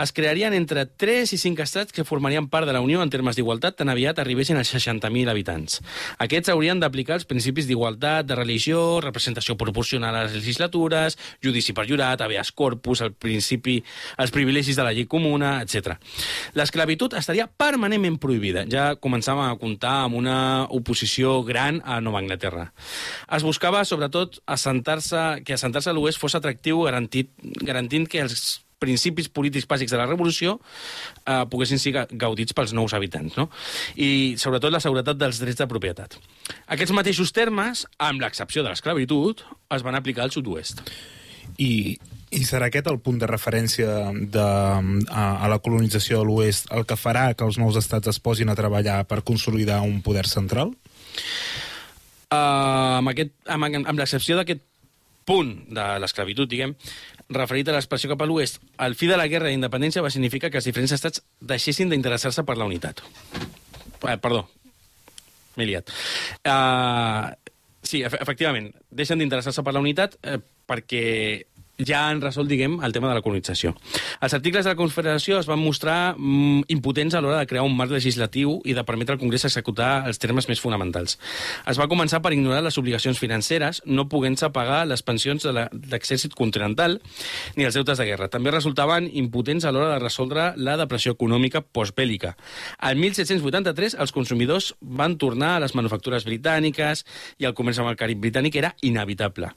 [0.00, 3.36] Es crearien entre 3 i 5 estats que formarien part de la Unió en termes
[3.36, 5.80] d'igualtat tan aviat arribessin als 60.000 habitants.
[6.18, 11.86] Aquests haurien d'aplicar els principis d'igualtat, de religió, representació proporcional a les legislatures, judici per
[11.88, 13.80] jurat, habeas corpus, el principi,
[14.16, 15.96] els privilegis de la llei comuna, etc.
[16.56, 18.64] L'esclavitud estaria permanentment prohibida.
[18.70, 20.38] Ja començàvem a comptar amb una
[20.70, 22.70] oposició gran a Nova Anglaterra.
[23.30, 29.28] Es buscava, sobretot, assentar-se que assentar-se a l'oest fos atractiu garantit, garantint que els principis
[29.28, 30.56] polítics bàsics de la revolució
[31.26, 33.48] eh, poguessin ser ga- gaudits pels nous habitants, no?
[34.00, 36.16] I, sobretot, la seguretat dels drets de propietat.
[36.72, 39.44] Aquests mateixos termes, amb l'excepció de l'esclavitud,
[39.76, 40.80] es van aplicar al sud-oest.
[41.60, 41.98] I,
[42.30, 46.86] I serà aquest el punt de referència de, a, a la colonització de l'oest el
[46.88, 50.72] que farà que els nous estats es posin a treballar per consolidar un poder central?
[52.30, 54.62] Uh, amb aquest, amb, amb l'excepció d'aquest
[55.26, 56.76] punt de l'esclavitud, diguem,
[57.30, 60.58] referit a l'expressió cap a l'oest, el fi de la guerra d'independència va significar que
[60.58, 63.02] els diferents estats deixessin d'interessar-se per la unitat.
[64.08, 64.44] Eh, perdó,
[65.56, 65.92] m'he liat.
[66.42, 67.30] Uh,
[67.82, 71.04] sí, efe- efectivament, deixen d'interessar-se per la unitat eh, perquè
[71.86, 73.74] ja han resolt, diguem, el tema de la colonització.
[74.20, 77.76] Els articles de la Confederació es van mostrar mm, impotents a l'hora de crear un
[77.76, 81.18] marc legislatiu i de permetre al Congrés executar els termes més fonamentals.
[81.70, 86.34] Es va començar per ignorar les obligacions financeres, no poguent-se pagar les pensions de l'exèrcit
[86.36, 86.98] continental
[87.56, 88.30] ni els deutes de guerra.
[88.32, 92.34] També resultaven impotents a l'hora de resoldre la depressió econòmica postbèl·lica.
[92.78, 97.04] Al 1783, els consumidors van tornar a les manufactures britàniques
[97.38, 99.50] i el comerç amb el Carib britànic era inevitable.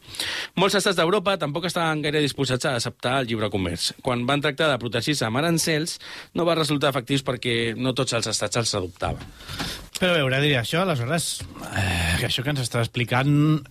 [0.59, 3.93] Molts estats d'Europa tampoc estaven gaire disposats a acceptar el lliure comerç.
[4.06, 5.97] Quan van tractar de protegir-se amb arancels,
[6.38, 9.26] no va resultar efectius perquè no tots els estats els adoptaven.
[9.99, 11.28] Però a veure, diria això, aleshores,
[11.78, 13.62] eh, que això que ens està explicant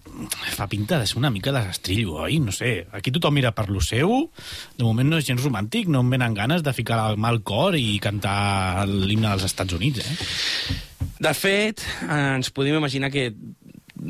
[0.55, 2.39] fa pinta de ser una mica desastrillo, oi?
[2.41, 4.31] No sé, aquí tothom mira per lo seu,
[4.79, 7.43] de moment no és gens romàntic, no em venen ganes de ficar la mà al
[7.43, 10.81] cor i cantar l'himne dels Estats Units, eh?
[11.23, 13.29] De fet, ens podem imaginar que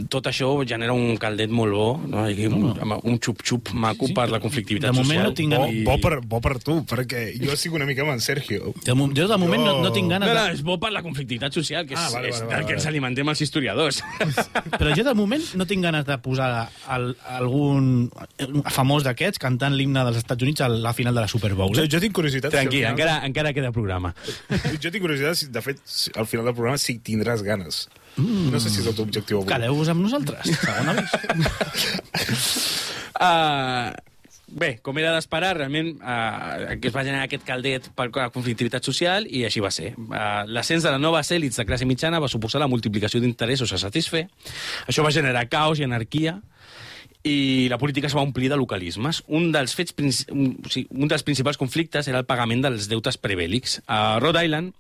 [0.09, 2.23] tot això genera un caldet molt bo, no?
[2.31, 2.71] I un,
[3.03, 5.25] un xup-xup maco Sí, per la de conflictivitat moment social.
[5.29, 5.85] no tinc Bo, ganes.
[5.85, 8.73] bo, per, bo per tu, perquè jo estic una mica amb en Sergio.
[8.85, 10.53] De, mo- jo de moment no, no tinc No, ganes no, de...
[10.57, 12.79] és bo per la conflictivitat social, que és, Ah, vale, és vale, del vale, que
[12.79, 14.03] ens alimentem els historiadors.
[14.81, 16.49] Però jo de moment no tinc ganes de posar
[16.97, 18.11] el, algun
[18.73, 21.75] famós d'aquests cantant l'himne dels Estats Units a la final de la Super Bowl.
[21.77, 21.89] Jo, Eh?
[21.93, 22.51] jo tinc curiositat...
[22.53, 24.15] si Tranquil, final- encara, encara queda programa.
[24.81, 27.89] Jo tinc curiositat, si, de fet, si, al final del programa sí que tindràs ganes.
[28.17, 28.51] Mm.
[28.53, 29.49] No sé si és el teu objectiu avui.
[29.51, 31.13] Quedeu-vos amb nosaltres, segon avís.
[33.23, 33.93] Uh,
[34.53, 38.85] bé, com era d'esperar, realment uh, que es va generar aquest caldet per la conflictivitat
[38.85, 39.93] social i així va ser.
[39.97, 43.81] Uh, L'ascens de la nova èlits de classe mitjana va suposar la multiplicació d'interessos a
[43.81, 44.27] satisfer.
[44.89, 46.41] Això va generar caos i anarquia
[47.23, 49.23] i la política es va omplir de localismes.
[49.31, 49.95] Un dels, fets,
[50.35, 53.79] un, o sigui, un dels principals conflictes era el pagament dels deutes prebèl·lics.
[53.87, 54.75] A Rhode Island,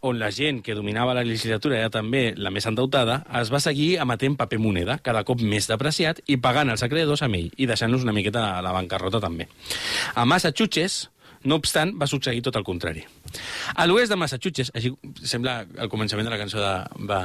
[0.00, 3.98] on la gent que dominava la legislatura era també la més endeutada, es va seguir
[4.00, 8.04] emetent paper moneda, cada cop més depreciat, i pagant els acreedors amb ell, i deixant-los
[8.06, 9.48] una miqueta a la bancarrota també.
[10.14, 11.10] A Massachusetts,
[11.44, 13.04] no obstant, va succeir tot el contrari.
[13.76, 14.92] A l'oest de Massachusetts, així
[15.24, 16.74] sembla el començament de la cançó de,
[17.08, 17.20] de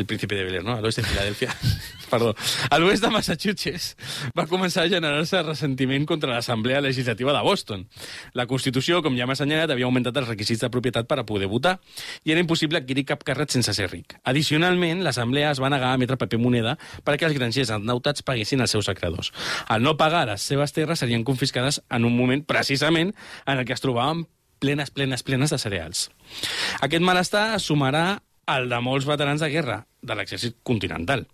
[0.00, 0.76] El príncipe de Bel-Air, no?
[0.76, 1.54] A l'oest de Filadèlfia.
[2.10, 2.32] Perdó.
[2.70, 3.94] A l'oest de Massachusetts
[4.36, 7.86] va començar a generar-se ressentiment contra l'Assemblea Legislativa de Boston.
[8.34, 11.48] La Constitució, com ja m'ha assenyalat, havia augmentat els requisits de propietat per a poder
[11.50, 11.78] votar
[12.24, 14.16] i era impossible adquirir cap càrrec sense ser ric.
[14.24, 18.74] Addicionalment, l'Assemblea es va negar a emetre paper moneda perquè els grangers endeutats paguessin els
[18.74, 19.32] seus acreedors.
[19.68, 23.14] Al no pagar, les seves terres serien confiscades en un moment, precisament,
[23.46, 24.26] en el que es trobaven
[24.58, 26.08] plenes, plenes, plenes de cereals.
[26.80, 31.26] Aquest malestar es sumarà al de molts veterans de guerra de l'exèrcit continental.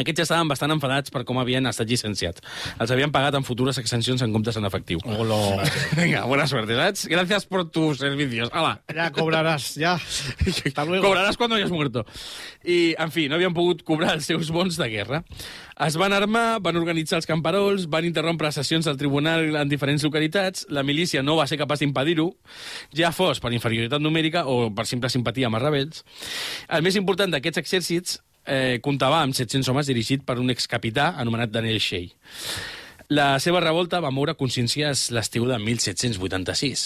[0.00, 2.44] Aquests ja estaven bastant enfadats per com havien estat llicenciats.
[2.80, 5.00] Els havien pagat en futures extensions en comptes en efectiu.
[5.04, 5.64] Hola.
[6.00, 7.06] Venga, buena suerte, ¿sabes?
[7.06, 8.50] Gracias por tus servicios.
[8.52, 8.80] Hala.
[8.94, 9.96] Ja cobraràs, ja.
[9.96, 11.04] Hasta luego.
[11.06, 12.04] Cobraràs quan hayas muerto.
[12.64, 15.24] I, en fi, no havien pogut cobrar els seus bons de guerra.
[15.80, 20.66] Es van armar, van organitzar els camperols, van interrompre sessions del tribunal en diferents localitats,
[20.68, 22.26] la milícia no va ser capaç d'impedir-ho,
[22.92, 26.04] ja fos per inferioritat numèrica o per simple simpatia amb els rebels.
[26.68, 28.18] El més important d'aquests exèrcits
[28.50, 32.10] eh, comptava amb 700 homes dirigit per un excapità anomenat Daniel Shea.
[33.10, 36.84] La seva revolta va moure consciències l'estiu de 1786.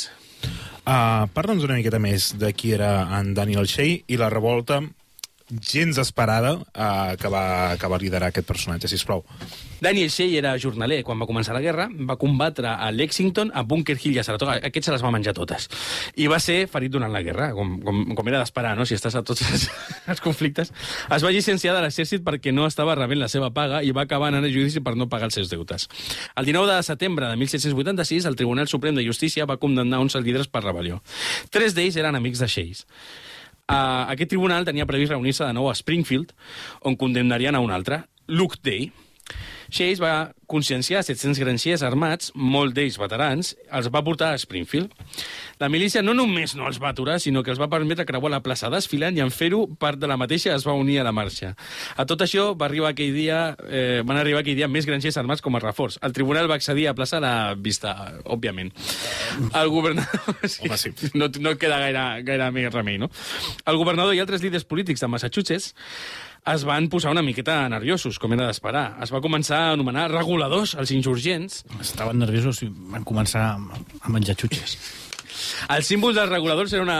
[0.85, 4.83] Uh, Parla'ns una miqueta més de qui era en Daniel Shea i la revolta
[5.51, 9.25] gens esperada uh, que, va, que va liderar aquest personatge, sisplau.
[9.85, 13.99] Daniel Shea era jornaler quan va començar la guerra, va combatre a Lexington, a Bunker
[13.99, 14.57] Hill i a Saratoga.
[14.65, 15.69] Aquests se les va menjar totes.
[16.17, 18.87] I va ser ferit durant la guerra, com, com, com era d'esperar, no?
[18.89, 19.67] si estàs a tots els,
[20.15, 20.73] els conflictes.
[21.13, 24.33] Es va llicenciar de l'exèrcit perquè no estava rebent la seva paga i va acabar
[24.33, 25.91] anant a judici per no pagar els seus deutes.
[26.41, 30.49] El 19 de setembre de 1786, el Tribunal Suprem de Justícia va condemnar uns líders
[30.49, 31.03] per rebel·lió.
[31.53, 32.85] Tres d'ells eren amics de Shea.
[33.64, 36.35] Uh, aquest tribunal tenia previst reunir-se de nou a Springfield,
[36.85, 38.90] on condemnarien a un altre, Luke Day.
[39.75, 44.93] Chase va conscienciar 700 granxiers armats, molt d'ells veterans, els va portar a Springfield.
[45.59, 48.43] La milícia no només no els va aturar, sinó que els va permetre creuar la
[48.45, 51.55] plaça desfilant i en fer-ho part de la mateixa es va unir a la marxa.
[51.97, 55.43] A tot això va arribar aquell dia, eh, van arribar aquell dia més granxiers armats
[55.43, 55.99] com a reforç.
[56.07, 58.71] El tribunal va accedir a plaçar la vista, òbviament.
[59.51, 60.39] El governador...
[60.63, 60.95] Home, sí.
[61.19, 63.11] No, no queda gaire, gaire més remei, no?
[63.67, 65.75] El governador i altres líders polítics de Massachusetts
[66.53, 68.85] es van posar una miqueta nerviosos, com era d'esperar.
[69.05, 71.63] Es va començar a anomenar reguladors els insurgents.
[71.81, 74.77] Estaven nerviosos i van començar a a menjar xutxes.
[75.73, 76.99] El símbol dels reguladors era una...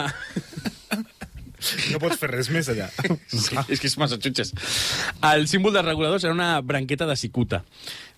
[1.93, 2.91] No pots fer res més allà.
[3.33, 4.53] Sí, és que és Massachusetts.
[5.25, 7.63] El símbol dels reguladors era una branqueta de cicuta.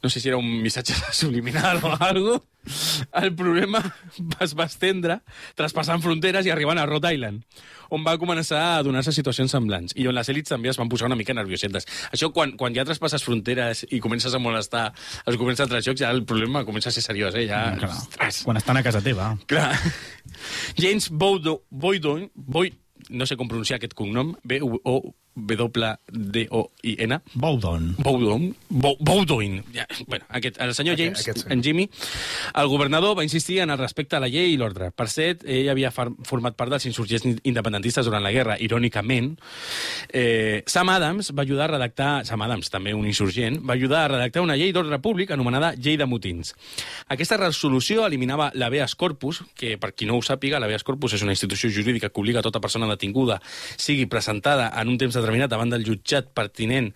[0.02, 2.40] No sé si era un missatge subliminal o alguna
[3.22, 3.80] El problema
[4.42, 5.20] es va estendre
[5.58, 7.42] traspassant fronteres i arribant a Rhode Island,
[7.94, 11.06] on va començar a donar-se situacions semblants i on les èlits també es van posar
[11.06, 11.86] una mica nerviosetes.
[12.10, 14.88] Això, quan, quan ja traspasses fronteres i comences a molestar
[15.26, 17.46] els governs d'altres llocs, ja el problema comença a ser seriós, eh?
[17.50, 18.42] Ja, Clar, ostres.
[18.48, 19.30] quan estan a casa teva.
[19.46, 19.70] Clar.
[20.76, 22.74] James Bowdo, Boydon, Boyd,
[23.10, 25.14] no sé com pronunciar aquest cognom, B-O-W-D-O-I-N,
[27.34, 27.94] Bowdon.
[27.98, 31.52] Bowdoin, Bow- Bowdoin, ja, bueno, aquest, el senyor James, Aquest- aquest sí.
[31.52, 31.90] en Jimmy,
[32.54, 34.90] el governador va insistir en el respecte a la llei i l'ordre.
[34.96, 39.36] Per cert, ell havia format part dels insurgents independentistes durant la guerra, irònicament.
[40.12, 44.08] Eh, Sam Adams va ajudar a redactar, Sam Adams, també un insurgent, va ajudar a
[44.08, 46.54] redactar una llei d'ordre públic anomenada Llei de Motins.
[47.08, 51.32] Aquesta resolució eliminava l'habeas corpus, que per qui no ho sàpiga, l'habeas corpus és una
[51.36, 53.40] institució jurídica que obliga a tota persona detinguda
[53.76, 56.92] sigui presentada en un temps determinat davant del jutjat pertinent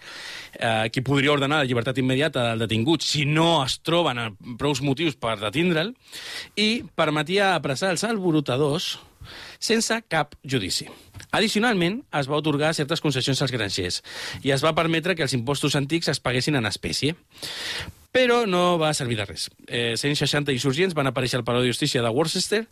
[0.54, 4.22] eh, qui podria ordenar la llibertat immediata del detingut si no es troben
[4.58, 5.92] prous motius per detindre'l
[6.56, 8.94] i permetia apressar els alborotadors
[9.60, 10.86] sense cap judici.
[11.30, 14.00] Addicionalment, es va otorgar certes concessions als granxers
[14.46, 17.16] i es va permetre que els impostos antics es paguessin en espècie.
[18.10, 19.46] Però no va servir de res.
[19.68, 22.64] Eh, 160 insurgents van aparèixer al Palau de Justícia de Worcester,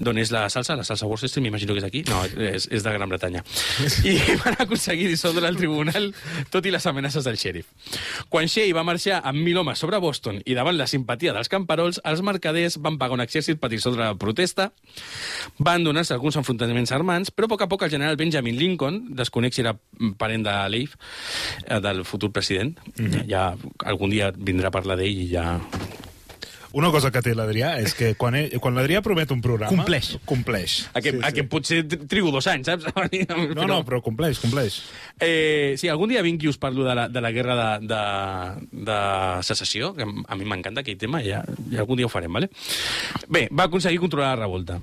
[0.00, 2.94] d'on és la salsa, la salsa Worcester, m'imagino que és aquí, no, és, és de
[2.94, 3.42] Gran Bretanya.
[4.08, 4.14] I
[4.44, 6.08] van aconseguir dissoldre el tribunal,
[6.48, 7.68] tot i les amenaces del xèrif.
[8.32, 12.00] Quan Shea va marxar amb mil homes sobre Boston i davant la simpatia dels camperols,
[12.08, 14.70] els mercaders van pagar un exèrcit per dissoldre la protesta,
[15.60, 19.52] van donar-se alguns enfrontaments armats, però a poc a poc el general Benjamin Lincoln, desconec
[19.52, 19.76] si era
[20.16, 20.96] parent de Leif,
[21.66, 23.28] eh, del futur president, mm -hmm.
[23.28, 23.52] ja
[23.84, 25.54] algun dia vindrà a parlar d'ell i ja...
[26.78, 29.72] Una cosa que té l'Adrià és que quan, ell, quan l'Adrià promet un programa...
[29.72, 30.10] Compleix.
[30.28, 30.74] Compleix.
[30.92, 31.24] A que, sí, sí.
[31.24, 32.90] a que potser trigo dos anys, saps?
[33.56, 34.82] No, no, però compleix, compleix.
[35.16, 38.02] Eh, sí, algun dia vinc i us parlo de la, de la guerra de, de,
[38.84, 39.00] de
[39.48, 41.40] secessió, que a mi m'encanta aquell tema, ja,
[41.72, 42.52] ja algun dia ho farem, vale?
[43.32, 44.78] Bé, va aconseguir controlar la revolta.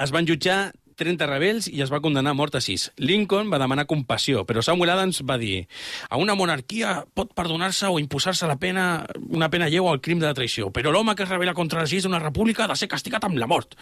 [0.00, 2.90] Es van jutjar 30 rebels i es va condenar a mort a 6.
[3.00, 5.64] Lincoln va demanar compassió, però Samuel Adams va dir
[6.08, 10.28] a una monarquia pot perdonar-se o imposar-se la pena, una pena lleu al crim de
[10.28, 12.90] la traïció, però l'home que es rebela contra les lleis d'una república ha de ser
[12.92, 13.76] castigat amb la mort.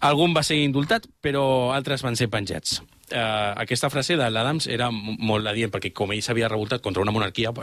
[0.00, 2.80] Algun va ser indultat, però altres van ser penjats.
[3.06, 7.14] Uh, aquesta frase de l'Adams era molt adient, perquè com ell s'havia revoltat contra una
[7.14, 7.52] monarquia...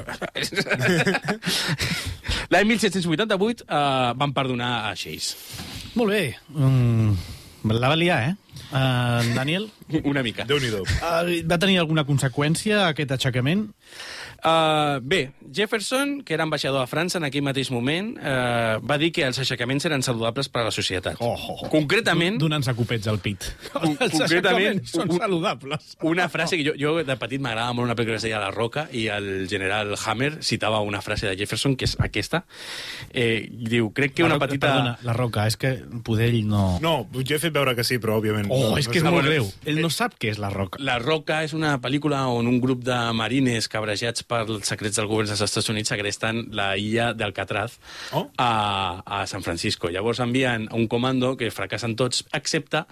[2.53, 5.35] L'any 1788 uh, van perdonar a Chase.
[5.99, 6.37] Molt bé.
[6.55, 7.13] Mm,
[7.72, 8.36] la va liar, eh?
[8.74, 9.70] Uh, Daniel?
[10.03, 10.45] Una mica.
[10.49, 10.84] Déu-n'hi-do.
[10.99, 13.68] Uh, va tenir alguna conseqüència aquest aixecament?
[14.43, 19.13] Uh, bé, Jefferson, que era ambaixador a França en aquell mateix moment, uh, va dir
[19.15, 21.15] que els aixecaments eren saludables per a la societat.
[21.23, 21.69] Oh, oh, oh.
[21.71, 22.35] Concretament...
[22.41, 23.47] Donant-se copets al pit.
[23.71, 25.93] Con Els concretament, aixecaments són un- saludables.
[26.03, 28.51] Una frase que jo, jo de petit m'agradava molt una pel·lícula que es deia La
[28.51, 32.43] Roca i el general Hammer citava una frase de Jefferson, que és aquesta.
[33.13, 34.73] Eh, diu, crec que una petita...
[34.73, 35.73] Perdona, la Roca, és que
[36.03, 36.65] Podell no...
[36.83, 38.51] No, jo he fet veure que sí, però òbviament...
[38.51, 39.37] Oh, no, és que és no molt sé.
[39.37, 39.47] greu.
[39.71, 40.83] Ell no sap què és la Roca.
[40.83, 45.29] La Roca és una pel·lícula on un grup de marines cabrejats pels secrets del govern
[45.29, 47.77] dels Estats Units segresten la illa d'Alcatraz
[48.13, 48.25] Oh.
[48.38, 49.89] a, a San Francisco.
[49.93, 52.84] Llavors envien un comando que fracassen tots, excepte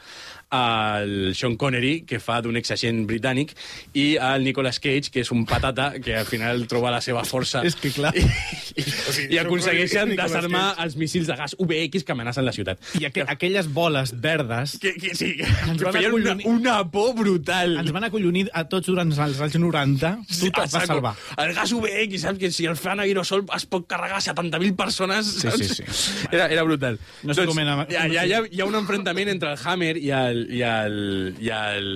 [0.52, 3.54] el Sean Connery, que fa d'un exagent britànic,
[3.98, 7.62] i el Nicolas Cage, que és un patata que al final troba la seva força
[7.66, 8.12] És que, clar.
[8.18, 8.22] i,
[8.82, 12.82] i, O sigui, i aconsegueixen desarmar els míssils de gas UBX que amenacen la ciutat.
[13.00, 16.48] I aqu aquelles boles verdes Que, que, sí, que, Ens van feien una, acollonir.
[16.48, 17.78] una por brutal.
[17.82, 20.14] ens van acollonir a tots durant els anys 90.
[20.28, 20.88] Tu te't vas Exacte.
[20.88, 21.16] salvar.
[21.38, 22.40] El gas UVX, saps?
[22.42, 25.58] Que si el fan aerosol es pot carregar 70.000 persones, Sí, saps?
[25.58, 26.28] sí, sí.
[26.32, 27.00] Era, era brutal.
[27.24, 29.96] No sé com ha, hi, ha, hi, ha, hi ha un enfrontament entre el Hammer
[29.98, 31.90] i el, i el, i el,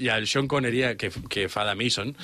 [0.00, 2.14] i el Sean Connery, que, que fa de Mason,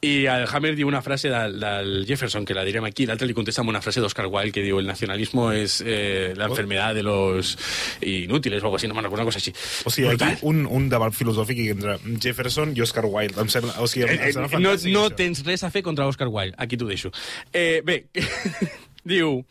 [0.00, 3.34] i el Hammer diu una frase del, del Jefferson, que la direm aquí, l'altre li
[3.36, 7.02] contesta amb una frase d'Oscar Wilde que diu el nacionalismo es eh, la enfermedad de
[7.02, 7.58] los
[8.00, 9.52] inútiles o algo así, no me'n recordo, una cosa així.
[9.84, 10.32] O sigui, Brutal.
[10.38, 13.36] aquí un, un debat filosòfic entre Jefferson i Oscar Wilde.
[13.44, 15.16] Em sembla, o sigui, em, Eh, em sembla eh, no, fantàstic, no això.
[15.20, 16.56] tens res a fer contra Oscar Wilde.
[16.56, 17.12] Aquí t'ho deixo.
[17.52, 18.06] Eh, bé,
[19.04, 19.42] diu...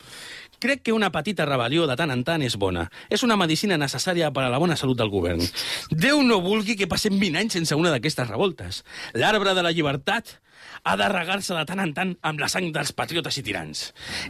[0.59, 2.87] Crec que una petita rebel·lió de tant en tant és bona.
[3.13, 5.43] És una medicina necessària per a la bona salut del govern.
[5.91, 8.83] Déu no vulgui que passem 20 anys sense una d'aquestes revoltes.
[9.13, 10.39] L'arbre de la llibertat
[10.83, 13.83] ha de regar-se de tant en tant amb la sang dels patriotes i tirans.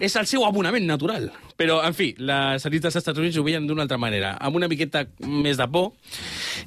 [0.03, 1.29] És el seu abonament natural.
[1.55, 4.67] Però, en fi, les elites dels Estats Units ho veien d'una altra manera, amb una
[4.67, 5.93] miqueta més de por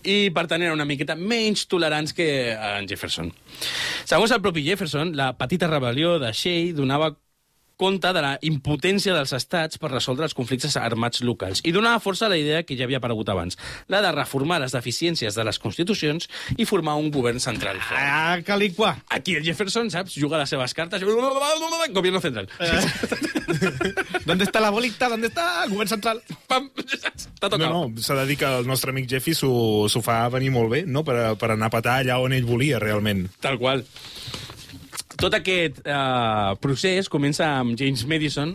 [0.03, 3.33] i, per tant, eren una miqueta menys tolerants que en Jefferson.
[4.05, 7.13] Segons el propi Jefferson, la petita rebel·lió de Shea donava
[7.81, 12.26] compte de la impotència dels estats per resoldre els conflictes armats locals i donava força
[12.28, 13.57] a la idea que ja havia aparegut abans,
[13.89, 16.28] la de reformar les deficiències de les constitucions
[16.59, 18.01] i formar un govern central fort.
[18.01, 18.97] Ah, calicua.
[19.09, 21.03] Aquí el Jefferson, saps, juga les seves cartes...
[21.91, 22.49] Gobierno central.
[24.24, 25.09] ¿Dónde está la bolita?
[25.09, 26.22] ¿Dónde está el govern central?
[26.47, 26.70] Pam!
[27.41, 27.66] T'ha tocat.
[27.66, 30.85] No, no, s'ha de dir que el nostre amic Jeffy s'ho fa venir molt bé,
[30.87, 33.26] no?, per, per anar a petar allà on ell volia, realment.
[33.41, 33.87] Tal qual.
[35.21, 38.55] Tot aquest eh, procés comença amb James Madison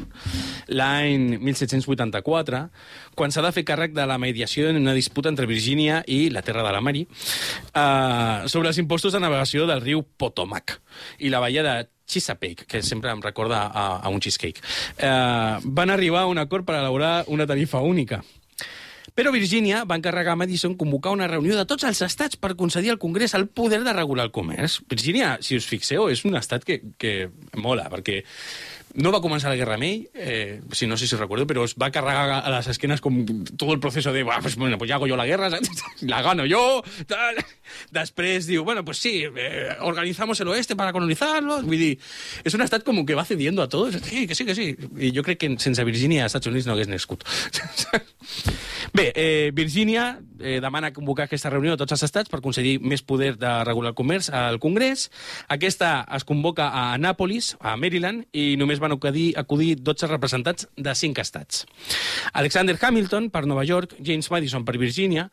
[0.73, 2.61] l'any 1784,
[3.13, 6.41] quan s'ha de fer càrrec de la mediació en una disputa entre Virgínia i la
[6.41, 10.79] Terra de la Mari eh, sobre els impostos de navegació del riu Potomac
[11.19, 11.75] i la bahia de
[12.09, 14.61] Chesapeake, que sempre em recorda a, a un cheesecake.
[14.97, 18.23] Eh, van arribar a un acord per elaborar una tarifa única.
[19.15, 22.91] Però Virgínia va encarregar a Madison convocar una reunió de tots els estats per concedir
[22.91, 24.81] al Congrés el poder de regular el comerç.
[24.91, 27.13] Virgínia, si us fixeu, és un estat que, que
[27.55, 28.19] mola, perquè
[28.95, 31.75] no va començar la guerra amb ell, eh, si no sé si recordo, però es
[31.79, 33.21] va carregar a les esquenes com
[33.57, 35.49] tot el procés de, "Buah, pues, bueno, pues ya hago yo la guerra,
[36.01, 37.35] la gano yo, tal.
[37.91, 41.61] Després diu, bueno, pues sí, eh, organizamos el oeste para colonizarlo.
[41.63, 41.99] Vull dir,
[42.43, 43.95] és un estat com que va cediendo a todos.
[44.03, 44.75] Sí, que sí, que sí.
[44.97, 47.25] I jo crec que sense Virgínia als Estats Units no hagués nascut.
[48.93, 53.03] Bé, eh, Virgínia eh, demana convocar aquesta reunió de tots els estats per concedir més
[53.03, 55.09] poder de regular el comerç al Congrés.
[55.51, 60.95] Aquesta es convoca a Annapolis, a Maryland, i només van acudir, acudir 12 representants de
[60.95, 61.65] 5 estats.
[62.33, 65.27] Alexander Hamilton, per Nova York, James Madison, per Virgínia,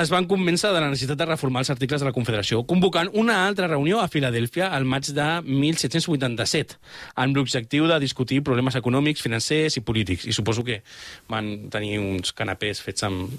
[0.00, 3.42] es van convèncer de la necessitat de reformar els articles de la Confederació, convocant una
[3.46, 6.78] altra reunió a Filadèlfia al maig de 1787,
[7.16, 10.26] amb l'objectiu de discutir problemes econòmics, financers i polítics.
[10.26, 10.82] I suposo que
[11.30, 13.30] van tenir uns canapés fets amb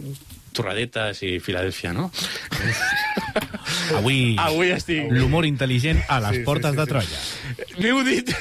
[0.58, 2.10] torradetes i Filadèlfia, no?
[3.98, 5.12] Avui, Avui estic...
[5.14, 6.90] l'humor intel·ligent a les Sí, sí, portes sí, de sí.
[6.92, 7.78] Troia.
[7.84, 8.32] M'heu dit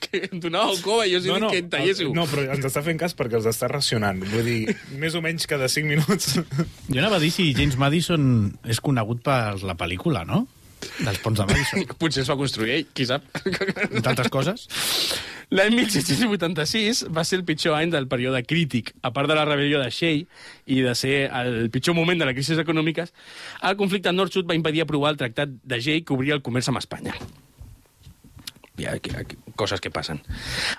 [0.00, 2.12] que em donàveu cova i jo sí no, que en talléssiu.
[2.16, 4.22] no, però ens està fent cas perquè els està racionant.
[4.32, 6.38] Vull dir, més o menys cada 5 minuts.
[6.88, 8.24] Jo anava a dir si James Madison
[8.64, 10.46] és conegut per la pel·lícula, no?
[10.80, 11.84] Dels ponts de Madison.
[12.00, 13.26] Potser es va construir ell, qui sap.
[14.00, 14.66] Altres coses.
[15.50, 18.94] L'any 1786 va ser el pitjor any del període crític.
[19.02, 20.22] A part de la rebel·lió de Shea
[20.70, 23.12] i de ser el pitjor moment de les crisis econòmiques,
[23.66, 26.80] el conflicte nord-sud va impedir aprovar el tractat de Jay que obria el comerç amb
[26.80, 27.16] Espanya.
[28.80, 30.22] Hi ha aquí- aquí coses que passen.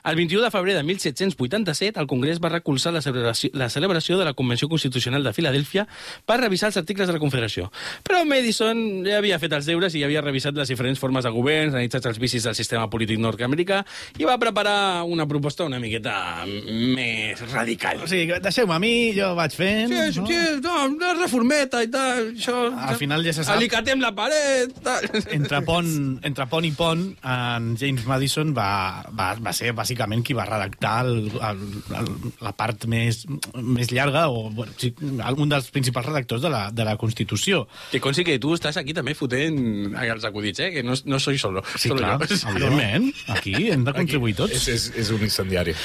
[0.04, 4.26] El 21 de febrer de 1787, el Congrés va recolzar la celebració, la celebració de
[4.26, 5.84] la Convenció Constitucional de Filadèlfia
[6.26, 7.70] per revisar els articles de la Confederació.
[8.02, 11.30] Però Madison ja havia fet els deures i ja havia revisat les diferents formes de
[11.36, 13.84] govern, analitzat els vicis del sistema polític nord-americà
[14.18, 18.02] i va preparar una proposta una miqueta més radical.
[18.02, 19.92] O sigui, deixeu-me a mi, jo vaig fent...
[19.94, 22.58] Sí, sí, sí, no, una reformeta i tal, això...
[22.88, 23.58] Al final ja se sap.
[23.60, 25.06] Alicatem la paret, tal...
[25.38, 25.92] Entre pont,
[26.26, 31.06] entre pont i pont, en James Madison va, va, va ser bàsicament qui va redactar
[31.06, 31.62] el, el,
[32.00, 32.10] el,
[32.42, 33.24] la part més,
[33.56, 37.66] més llarga, o bueno, sí, un dels principals redactors de la, de la Constitució.
[37.92, 40.72] Que consi que tu estàs aquí també fotent els acudits, eh?
[40.76, 41.64] Que no, no soy solo.
[41.76, 42.40] Sí, solo clar, jo.
[42.54, 43.12] evidentment.
[43.36, 44.68] Aquí hem de contribuir és, tots.
[44.72, 45.76] és, és un incendiari.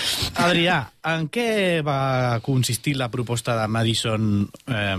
[0.46, 0.80] Adrià,
[1.12, 1.48] en què
[1.86, 4.46] va consistir la proposta de Madison?
[4.66, 4.96] Eh...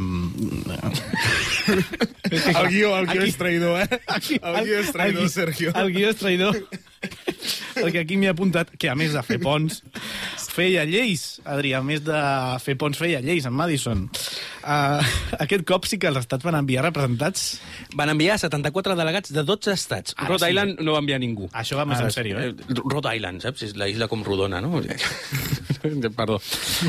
[2.28, 4.00] El guió, el guió Aquí- és traïdor, eh?
[4.08, 5.72] Aquí, el guió és traïdor, el Sergio.
[5.76, 6.58] El guió és traïdor.
[7.78, 9.82] Perquè aquí m'he apuntat que, a més de fer ponts,
[10.58, 12.22] feia lleis, Adrià, a més de
[12.64, 14.08] fer ponts, feia lleis en Madison.
[14.68, 15.04] Uh,
[15.38, 17.46] aquest cop sí que els estats van enviar representats...
[17.98, 20.18] Van enviar 74 delegats de 12 estats.
[20.18, 20.52] Ara Rhode sí.
[20.56, 21.52] Island no va enviar ningú.
[21.54, 22.52] Això va més en sèrio, eh?
[22.82, 23.68] Rhode Island, saps?
[23.70, 24.82] És la isla com rodona, no?
[26.18, 26.42] Perdó.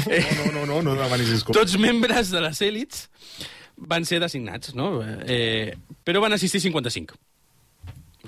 [0.09, 3.07] Eh, No, no, no, no demanis tots membres de les èlits
[3.79, 4.91] van ser designats, no?
[5.05, 7.19] Eh, però van assistir 55.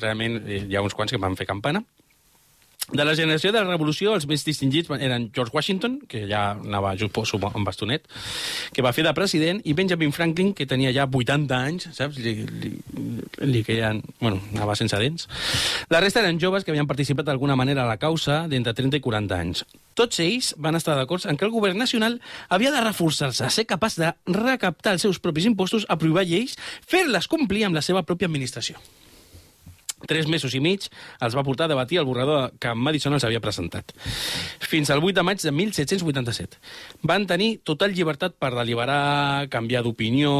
[0.00, 1.84] Realment eh, hi ha uns quants que van fer campana.
[2.90, 6.96] De la generació de la Revolució, els més distingits eren George Washington, que ja anava
[6.98, 8.08] just poso amb bastonet,
[8.74, 12.18] que va fer de president, i Benjamin Franklin, que tenia ja 80 anys, saps?
[12.18, 12.72] Li, li,
[13.46, 14.02] li queien...
[14.18, 15.28] Bueno, anava sense dents.
[15.92, 19.04] La resta eren joves que havien participat d'alguna manera a la causa d'entre 30 i
[19.04, 19.62] 40 anys.
[19.94, 24.00] Tots ells van estar d'acord en que el govern nacional havia de reforçar-se, ser capaç
[24.02, 26.58] de recaptar els seus propis impostos, aprovar lleis,
[26.90, 28.82] fer-les complir amb la seva pròpia administració.
[30.08, 30.86] Tres mesos i mig
[31.20, 33.92] els va portar a debatir el borrador que Madison els havia presentat.
[34.60, 36.60] Fins al 8 de maig de 1787.
[37.02, 40.32] Van tenir total llibertat per deliberar, canviar d'opinió,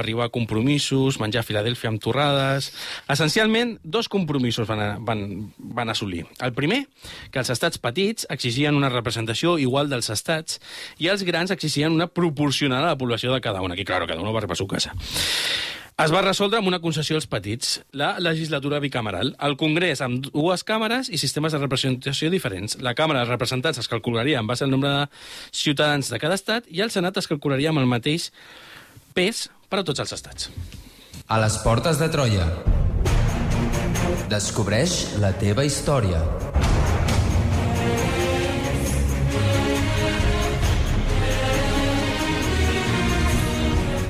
[0.00, 2.72] arribar a compromisos, menjar a Filadèlfia amb torrades...
[3.16, 5.22] Essencialment, dos compromisos van, van,
[5.56, 6.24] van assolir.
[6.42, 6.82] El primer,
[7.30, 10.60] que els estats petits exigien una representació igual dels estats
[10.98, 14.20] i els grans exigien una proporcional a la població de cada una, que, claro, cada
[14.20, 14.94] uno va per su casa.
[15.96, 19.30] Es va resoldre amb una concessió als petits, la legislatura bicameral.
[19.40, 22.76] El Congrés amb dues càmeres i sistemes de representació diferents.
[22.84, 25.06] La Càmera de Representants es calcularia en base al nombre de
[25.56, 28.28] ciutadans de cada estat i el Senat es calcularia amb el mateix
[29.16, 30.50] pes per a tots els estats.
[31.32, 32.44] A les portes de Troia.
[34.28, 36.20] Descobreix la teva història.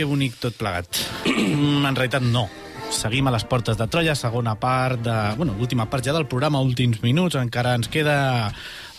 [0.00, 0.88] Que bonic tot plegat.
[1.28, 2.48] en realitat, no.
[2.90, 5.16] Seguim a les portes de Troia, segona part de...
[5.38, 8.16] Bueno, l'última part ja del programa, últims minuts, encara ens queda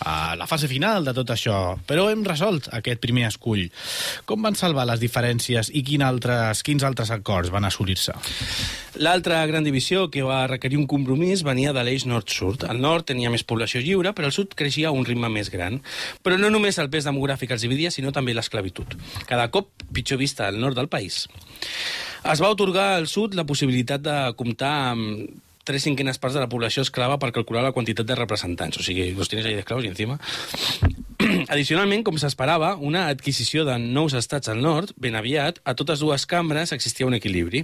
[0.04, 3.68] a la fase final de tot això, però hem resolt aquest primer escull.
[4.28, 8.14] Com van salvar les diferències i quin altres, quins altres acords van assolir-se?
[9.02, 12.66] L'altra gran divisió que va requerir un compromís venia de l'eix nord-sud.
[12.68, 15.80] El nord tenia més població lliure, però el sud creixia a un ritme més gran.
[16.22, 18.98] Però no només el pes demogràfic els dividia, sinó també l'esclavitud.
[19.30, 21.24] Cada cop pitjor vista al nord del país.
[22.22, 26.48] Es va otorgar al sud la possibilitat de comptar amb tres cinquenes parts de la
[26.50, 28.78] població esclava per calcular la quantitat de representants.
[28.78, 30.18] O sigui, los tienes ahí de esclavos y encima...
[31.52, 36.26] Addicionalment, com s'esperava, una adquisició de nous estats al nord, ben aviat, a totes dues
[36.26, 37.62] cambres existia un equilibri.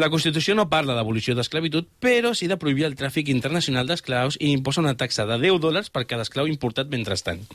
[0.00, 4.50] La Constitució no parla d'abolició d'esclavitud, però sí de prohibir el tràfic internacional d'esclaus i
[4.50, 7.46] imposa una taxa de 10 dòlars per cada esclau importat mentrestant.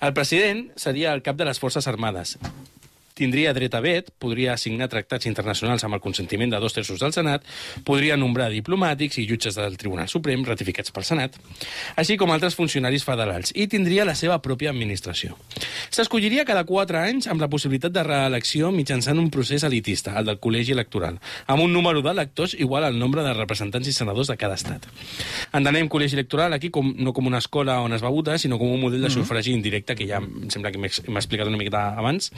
[0.00, 2.38] El president seria el cap de les Forces Armades
[3.20, 7.12] tindria dret a vet, podria assignar tractats internacionals amb el consentiment de dos terços del
[7.12, 7.44] Senat,
[7.84, 11.36] podria nombrar diplomàtics i jutges del Tribunal Suprem ratificats pel Senat,
[12.00, 15.36] així com altres funcionaris federals, i tindria la seva pròpia administració.
[15.90, 20.40] S'escolliria cada quatre anys amb la possibilitat de reelecció mitjançant un procés elitista, el del
[20.40, 24.56] col·legi electoral, amb un número d'electors igual al nombre de representants i senadors de cada
[24.58, 24.88] estat.
[25.56, 28.72] Entenem col·legi electoral aquí com, no com una escola on es va votar, sinó com
[28.72, 32.30] un model de sufragi indirecte que ja em sembla que m'he explicat una miqueta abans.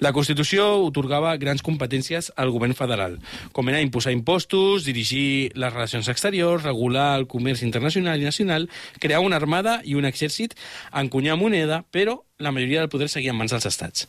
[0.00, 3.18] La Constitució otorgava grans competències al govern federal,
[3.52, 8.68] com era imposar impostos, dirigir les relacions exteriors, regular el comerç internacional i nacional,
[9.00, 10.56] crear una armada i un exèrcit,
[10.92, 14.06] encunyar moneda, però la majoria del poder seguia en mans dels estats.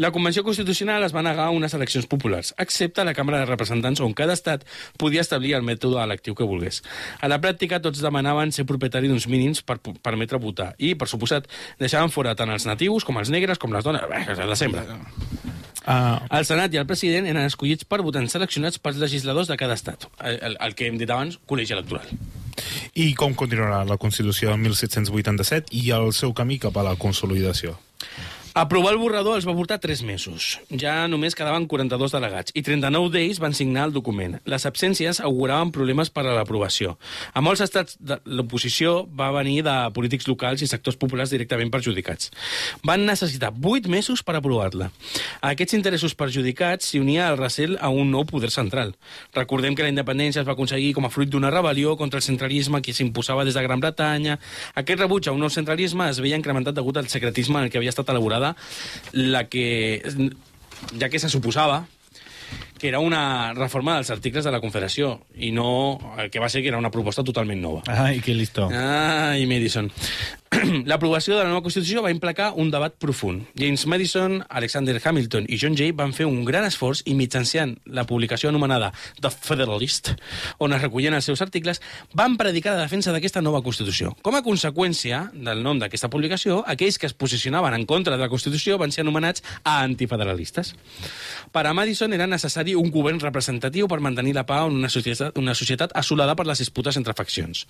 [0.00, 3.48] La Convenció Constitucional es va negar a unes eleccions populars, excepte a la Càmera de
[3.50, 4.64] Representants, on cada estat
[4.96, 6.82] podia establir el mètode electiu que volgués.
[7.20, 11.08] A la pràctica, tots demanaven ser propietari d'uns mínims per per permetre votar i, per
[11.08, 14.86] suposat, deixaven fora tant els natius com els negres com les dones, bé, de sempre.
[15.86, 19.76] Uh, El Senat i el president eren escollits per votants seleccionats pels legisladors de cada
[19.76, 20.08] estat.
[20.18, 22.08] El, el, el que hem dit abans, col·legi electoral.
[22.94, 27.76] I com continuarà la Constitució de 1787 i el seu camí cap a la consolidació?
[28.56, 30.44] Aprovar el borrador els va portar 3 mesos.
[30.80, 34.38] Ja només quedaven 42 delegats i 39 d'ells van signar el document.
[34.48, 36.94] Les absències auguraven problemes per a l'aprovació.
[37.36, 42.30] A molts estats de l'oposició va venir de polítics locals i sectors populars directament perjudicats.
[42.80, 44.88] Van necessitar 8 mesos per aprovar-la.
[45.42, 48.94] A aquests interessos perjudicats s'hi unia el recel a un nou poder central.
[49.36, 52.80] Recordem que la independència es va aconseguir com a fruit d'una rebel·lió contra el centralisme
[52.80, 54.40] que s'imposava des de Gran Bretanya.
[54.72, 57.84] Aquest rebuig a un nou centralisme es veia incrementat degut al secretisme en el que
[57.84, 58.45] havia estat elaborada
[59.12, 60.02] la que,
[61.00, 61.84] ja que se suposava
[62.78, 65.68] que era una reforma dels articles de la Confederació i no
[66.20, 67.82] el que va ser que era una proposta totalment nova.
[67.88, 68.68] Ai, que listo.
[68.68, 69.90] Ai, Madison.
[70.90, 73.44] L'aprovació de la nova Constitució va implicar un debat profund.
[73.58, 78.06] James Madison, Alexander Hamilton i John Jay van fer un gran esforç i mitjançant la
[78.08, 80.12] publicació anomenada The Federalist,
[80.62, 81.80] on es recollien els seus articles,
[82.16, 84.14] van predicar la defensa d'aquesta nova Constitució.
[84.22, 88.30] Com a conseqüència del nom d'aquesta publicació, aquells que es posicionaven en contra de la
[88.32, 90.74] Constitució van ser anomenats antifederalistes.
[91.52, 95.36] Per a Madison era necessari un govern representatiu per mantenir la pau en una societat,
[95.36, 97.66] una societat assolada per les disputes entre faccions.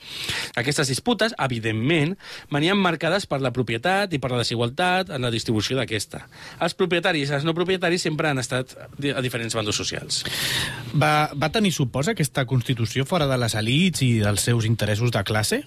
[0.57, 2.17] Aquestes disputes, evidentment,
[2.53, 6.25] venien marcades per la propietat i per la desigualtat en la distribució d'aquesta.
[6.63, 10.23] Els propietaris i els no propietaris sempre han estat a diferents bandos socials.
[10.95, 15.25] Va, va tenir suposa aquesta Constitució fora de les elites i dels seus interessos de
[15.27, 15.63] classe?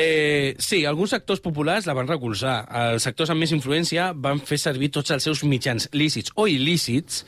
[0.00, 2.60] Eh, sí, alguns sectors populars la van recolzar.
[2.92, 7.24] Els sectors amb més influència van fer servir tots els seus mitjans lícits o il·lícits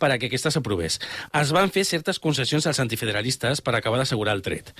[0.00, 0.96] per a que aquesta s'aprovés.
[1.36, 4.72] Es van fer certes concessions als antifederalistes per acabar d'assegurar el tret.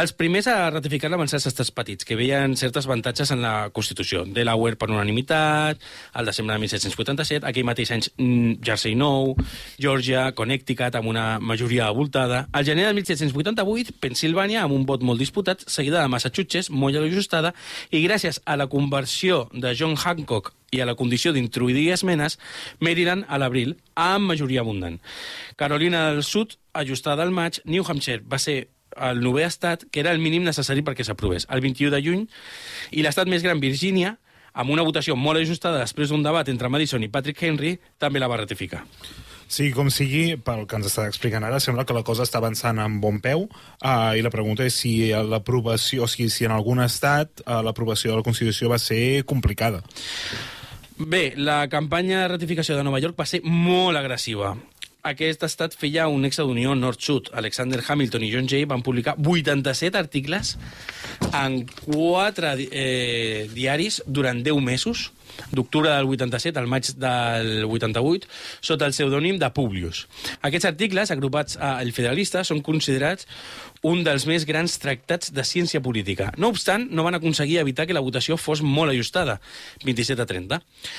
[0.00, 3.70] Els primers a ratificar-la van ser els estats petits, que veien certes avantatges en la
[3.70, 4.24] Constitució.
[4.26, 5.78] Delaware per unanimitat,
[6.18, 9.36] al desembre de 1787, aquell mateix any mm, Jersey Nou,
[9.78, 12.48] Georgia, Connecticut, amb una majoria avoltada.
[12.50, 17.52] Al gener de 1788, Pensilvània, amb un vot molt disputat, seguida de Massachusetts, molt ajustada,
[17.92, 22.38] i gràcies a la conversió de John Hancock i a la condició d'introduir esmenes,
[22.80, 25.00] Maryland a l'abril, amb majoria abundant.
[25.60, 30.14] Carolina del Sud, ajustada al maig, New Hampshire va ser el novè estat, que era
[30.14, 32.26] el mínim necessari perquè s'aprovés, el 21 de juny,
[32.90, 34.16] i l'estat més gran, Virgínia,
[34.52, 38.30] amb una votació molt ajustada després d'un debat entre Madison i Patrick Henry, també la
[38.30, 38.82] va ratificar.
[39.50, 42.78] Sí, com sigui, pel que ens està explicant ara, sembla que la cosa està avançant
[42.78, 46.78] amb bon peu uh, i la pregunta és si l'aprovació, o sigui, si en algun
[46.84, 49.82] estat uh, l'aprovació de la Constitució va ser complicada.
[51.00, 54.54] Bé, la campanya de ratificació de Nova York va ser molt agressiva.
[55.10, 57.32] Aquest estat feia un nexe d'unió nord-sud.
[57.34, 60.58] Alexander Hamilton i John Jay van publicar 87 articles
[61.32, 65.08] en quatre eh, diaris durant 10 mesos
[65.50, 68.28] d'octubre del 87 al maig del 88,
[68.60, 70.06] sota el pseudònim de Publius.
[70.46, 73.28] Aquests articles, agrupats a El Federalista, són considerats
[73.82, 76.30] un dels més grans tractats de ciència política.
[76.36, 79.38] No obstant, no van aconseguir evitar que la votació fos molt ajustada,
[79.86, 80.58] 27 a 30.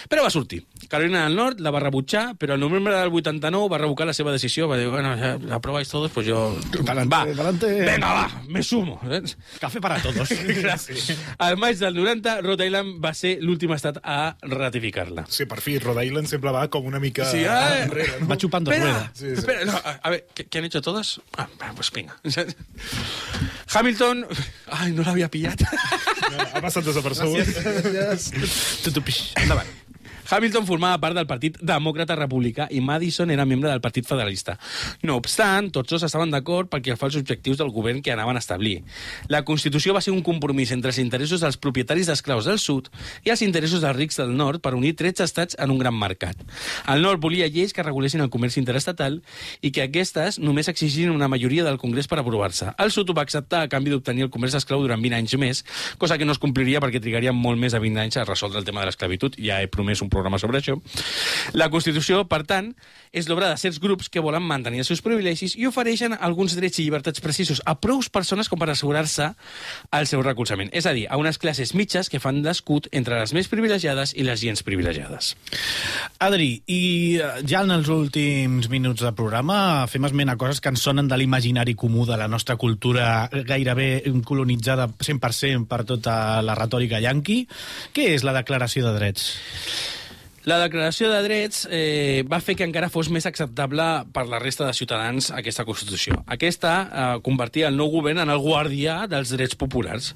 [0.10, 0.64] Però va sortir.
[0.90, 4.34] Carolina del Nord la va rebutjar, però el novembre del 89 va revocar la seva
[4.34, 6.58] decisió, va dir, bueno, ja aprobáis todos, pues yo...
[6.82, 9.00] Va, venga, va, me sumo.
[9.10, 9.22] Eh?
[9.60, 10.30] Café para todos.
[10.82, 11.14] Sí.
[11.38, 15.26] Al maig del 90, Rhode Island va ser l'últim estat a ratificar-la.
[15.30, 18.28] Sí, per fi, Rhode Island sempre va com una mica Sí, ah, enrere, no?
[18.32, 19.12] Va chupando Espera, rueda.
[19.14, 19.40] Sí, sí.
[19.42, 21.22] espera, no, a, a ver, ¿qué, qué han hecho todos?
[21.38, 22.18] Ah, pues venga.
[23.72, 24.26] Hamilton...
[24.72, 25.64] Ay, no l'havia pillat.
[25.68, 27.48] Ha passat desapercebut.
[28.86, 29.32] Tutupix.
[29.42, 29.70] Endavant.
[30.32, 34.56] Hamilton formava part del Partit Demòcrata Republicà i Madison era membre del Partit Federalista.
[35.04, 38.44] No obstant, tots dos estaven d'acord perquè fa els objectius del govern que anaven a
[38.44, 38.78] establir.
[39.28, 42.88] La Constitució va ser un compromís entre els interessos dels propietaris d'esclaus del sud
[43.28, 46.40] i els interessos dels rics del nord per unir 13 estats en un gran mercat.
[46.88, 49.20] El nord volia lleis que regulessin el comerç interestatal
[49.60, 52.72] i que aquestes només exigissin una majoria del Congrés per aprovar-se.
[52.80, 55.64] El sud ho va acceptar a canvi d'obtenir el comerç esclau durant 20 anys més,
[56.00, 58.68] cosa que no es compliria perquè trigaria molt més de 20 anys a resoldre el
[58.68, 59.36] tema de l'esclavitud.
[59.44, 60.78] Ja he promès un programa sobre això.
[61.58, 62.72] La Constitució, per tant,
[63.12, 66.80] és l'obra de certs grups que volen mantenir els seus privilegis i ofereixen alguns drets
[66.80, 69.32] i llibertats precisos a prous persones com per assegurar-se
[69.98, 70.72] el seu recolzament.
[70.72, 74.26] És a dir, a unes classes mitges que fan d'escut entre les més privilegiades i
[74.28, 75.34] les gens privilegiades.
[76.24, 76.82] Adri, i
[77.20, 81.10] eh, ja en els últims minuts de programa fem esment a coses que ens sonen
[81.12, 86.14] de l'imaginari comú de la nostra cultura gairebé colonitzada 100% per tota
[86.46, 87.44] la retòrica yanqui.
[87.96, 89.32] Què és la Declaració de Drets?
[90.50, 94.66] La declaració de drets eh, va fer que encara fos més acceptable per la resta
[94.66, 96.18] de ciutadans aquesta Constitució.
[96.34, 100.16] Aquesta eh, convertia el nou govern en el guardià dels drets populars.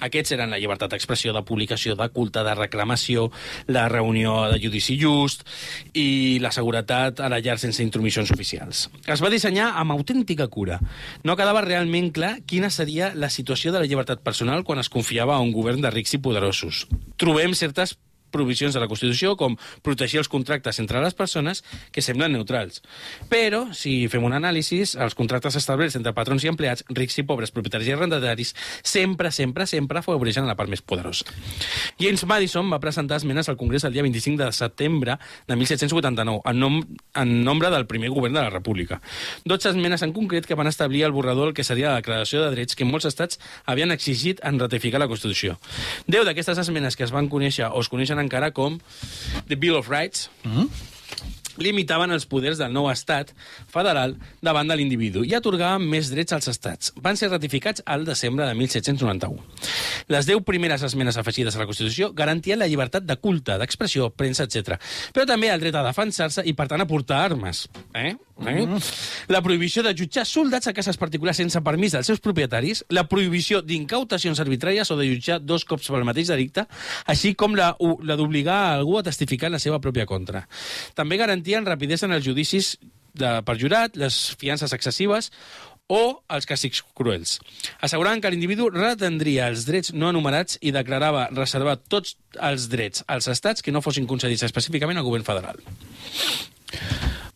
[0.00, 3.26] Aquests eren la llibertat d'expressió, de publicació, de culte, de reclamació,
[3.68, 5.44] la reunió de judici just
[5.92, 8.86] i la seguretat a la llar sense intromissions oficials.
[9.04, 10.80] Es va dissenyar amb autèntica cura.
[11.20, 15.36] No quedava realment clar quina seria la situació de la llibertat personal quan es confiava
[15.36, 16.86] a un govern de rics i poderosos.
[17.20, 17.98] Trobem certes
[18.30, 21.62] provisions de la Constitució, com protegir els contractes entre les persones,
[21.92, 22.82] que semblen neutrals.
[23.30, 27.52] Però, si fem un anàlisi, els contractes establerts entre patrons i empleats, rics i pobres,
[27.54, 31.26] propietaris i arrendataris, sempre, sempre, sempre afavoreixen la part més poderosa.
[32.00, 36.60] James Madison va presentar esmenes al Congrés el dia 25 de setembre de 1789, en,
[36.60, 36.80] nom
[37.14, 39.00] en nombre del primer govern de la República.
[39.44, 42.50] 12 esmenes en concret que van establir el borrador del que seria la declaració de
[42.54, 45.56] drets que molts estats havien exigit en ratificar la Constitució.
[46.06, 48.78] 10 d'aquestes esmenes que es van conèixer o es coneixen encara com
[49.48, 50.28] The Bill of Rights,
[51.58, 53.32] limitaven els poders del nou estat
[53.72, 56.92] federal davant de l'individu i atorgaven més drets als estats.
[57.02, 59.42] Van ser ratificats al desembre de 1791.
[60.12, 64.46] Les deu primeres esmenes afegides a la Constitució garantien la llibertat de culte, d'expressió, premsa,
[64.46, 64.78] etc.
[65.12, 67.66] Però també el dret a defensar-se i, per tant, a portar armes.
[67.94, 68.14] Eh?
[68.44, 68.66] Eh?
[69.32, 73.62] La prohibició de jutjar soldats a cases particulars sense permís dels seus propietaris, la prohibició
[73.64, 76.66] d'incautacions arbitràries o de jutjar dos cops pel mateix delicte,
[77.08, 77.70] així com la,
[78.04, 80.44] la d'obligar algú a testificar en la seva pròpia contra.
[80.98, 81.16] També
[81.46, 82.76] garantien rapidesa en els judicis
[83.14, 85.30] de, per jurat, les fiances excessives
[85.86, 87.38] o els càstigs cruels.
[87.80, 93.28] Asseguraven que l'individu retendria els drets no enumerats i declarava reservar tots els drets als
[93.30, 95.62] estats que no fossin concedits específicament al govern federal.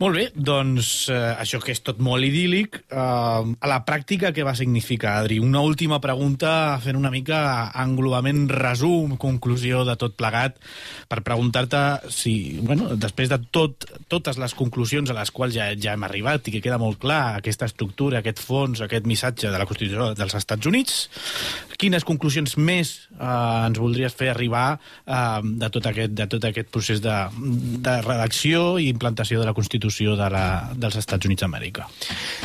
[0.00, 4.46] Molt bé, doncs eh, això que és tot molt idíl·lic, eh, a la pràctica què
[4.46, 5.36] va significar, Adri?
[5.44, 7.40] Una última pregunta fent una mica
[7.82, 10.56] englobament, resum, conclusió de tot plegat,
[11.04, 12.32] per preguntar-te si,
[12.64, 16.56] bueno, després de tot, totes les conclusions a les quals ja, ja hem arribat i
[16.56, 20.70] que queda molt clar aquesta estructura, aquest fons, aquest missatge de la Constitució dels Estats
[20.72, 20.96] Units,
[21.76, 26.72] quines conclusions més eh, ens voldries fer arribar eh, de, tot aquest, de tot aquest
[26.72, 27.20] procés de,
[27.84, 30.44] de redacció i implantació de la Constitució de la,
[30.76, 31.86] dels Estats Units d'Amèrica?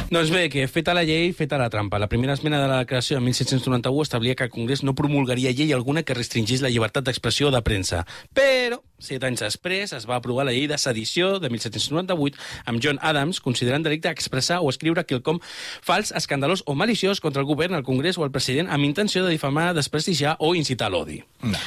[0.10, 2.00] Doncs bé, que feta la llei, feta la trampa.
[2.02, 5.74] La primera esmena de la declaració de 1791 establia que el Congrés no promulgaria llei
[5.74, 8.06] alguna que restringís la llibertat d'expressió de premsa.
[8.34, 13.00] Però, set anys després, es va aprovar la llei de sedició de 1798 amb John
[13.02, 15.42] Adams, considerant delicte expressar o escriure quelcom
[15.86, 19.36] fals, escandalós o maliciós contra el govern, el Congrés o el president amb intenció de
[19.36, 21.22] difamar, desprestigiar o incitar l'odi.
[21.44, 21.60] No.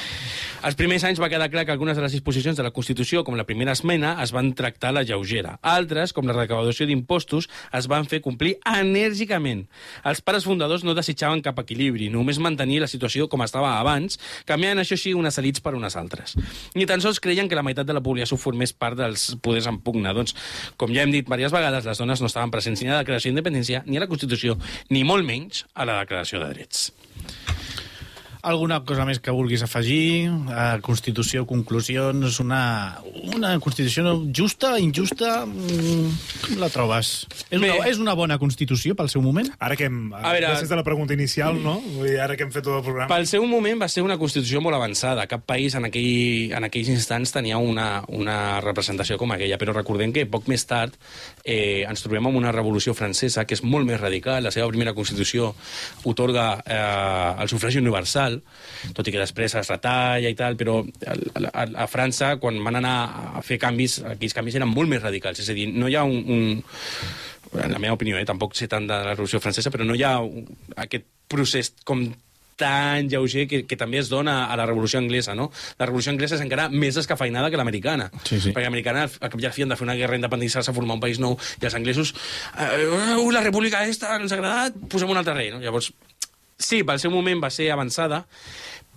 [0.58, 3.36] Els primers anys va quedar clar que algunes de les disposicions de la Constitució, com
[3.38, 5.52] la primera esmena, es van tractar a la lleugera.
[5.62, 7.46] Altres, com la recaudació d'impostos,
[7.78, 9.66] es van fer complir enèrgicament.
[10.02, 14.18] Els pares fundadors no desitjaven cap equilibri, només mantenir la situació com estava abans,
[14.50, 16.34] canviant això sí unes elites per unes altres.
[16.74, 19.78] Ni tan sols creien que la meitat de la població formés part dels poders en
[19.78, 20.16] pugna.
[20.16, 20.34] Doncs,
[20.76, 23.30] com ja hem dit diverses vegades, les dones no estaven presents ni a la declaració
[23.30, 24.58] d'independència, ni a la Constitució,
[24.90, 26.88] ni molt menys a la declaració de drets.
[28.48, 30.30] Alguna cosa més que vulguis afegir?
[30.30, 32.60] Uh, Constitució, conclusions, una,
[33.34, 36.14] una Constitució justa, injusta, mm,
[36.46, 37.10] com la trobes?
[37.50, 39.50] És una, és una bona Constitució pel seu moment?
[39.60, 39.98] Ara que hem...
[40.16, 41.76] A veure- gràcies a la pregunta inicial, no?
[41.98, 43.10] Vull dir, ara que hem fet tot el programa...
[43.12, 45.26] Pel seu moment va ser una constitució molt avançada.
[45.28, 50.14] Cap país en, aquell, en aquells instants tenia una, una representació com aquella, però recordem
[50.16, 50.96] que poc més tard
[51.48, 54.44] eh, ens trobem amb una revolució francesa que és molt més radical.
[54.44, 55.54] La seva primera constitució
[56.10, 58.40] otorga eh, el sufragi universal,
[58.96, 61.16] tot i que després es retalla i tal, però a,
[61.48, 62.96] a, a França, quan van anar
[63.40, 65.40] a fer canvis, aquells canvis eren molt més radicals.
[65.40, 68.68] És a dir, no hi ha un, un en la meva opinió, eh, tampoc sé
[68.68, 70.44] tant de la Revolució Francesa, però no hi ha un,
[70.76, 72.04] aquest procés com
[72.58, 75.48] tan lleuger que, que també es dona a la Revolució Anglesa, no?
[75.78, 78.10] La Revolució Anglesa és encara més escafeinada que l'americana.
[78.24, 78.52] Sí, sí.
[78.52, 81.04] Perquè l'americana, al cap i a fi, han de fer una guerra independentista, formar un
[81.04, 82.14] país nou, i els anglesos,
[82.58, 85.62] eh, uh, la república esta ens ha agradat, posem un altre rei, no?
[85.62, 85.92] Llavors,
[86.58, 88.24] sí, pel seu moment va ser avançada,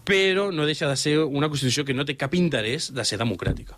[0.07, 3.77] però no deixa de ser una Constitució que no té cap interès de ser democràtica.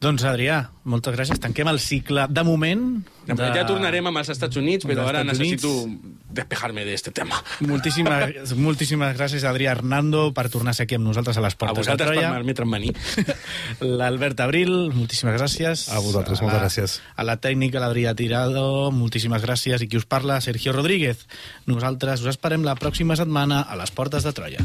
[0.00, 1.36] Doncs, Adrià, moltes gràcies.
[1.44, 2.84] Tanquem el cicle, de moment...
[3.28, 3.48] De...
[3.52, 6.22] Ja tornarem amb els Estats Units, però ara Estats necessito Units.
[6.38, 7.36] despejar-me d'aquest tema.
[7.68, 11.60] Moltíssimes, moltíssimes gràcies, Adrià Hernando, per tornar a ser aquí amb nosaltres a les A
[11.60, 12.32] Portes de vosaltres per Troia.
[12.32, 12.94] permetre'm venir.
[14.00, 15.84] L'Albert Abril, moltíssimes gràcies.
[15.92, 16.96] A vosaltres, moltes gràcies.
[17.20, 19.84] A la tècnica, l'Adrià Tirado, moltíssimes gràcies.
[19.84, 21.28] I qui us parla, Sergio Rodríguez.
[21.68, 24.64] Nosaltres us esperem la pròxima setmana a les Portes de Troia.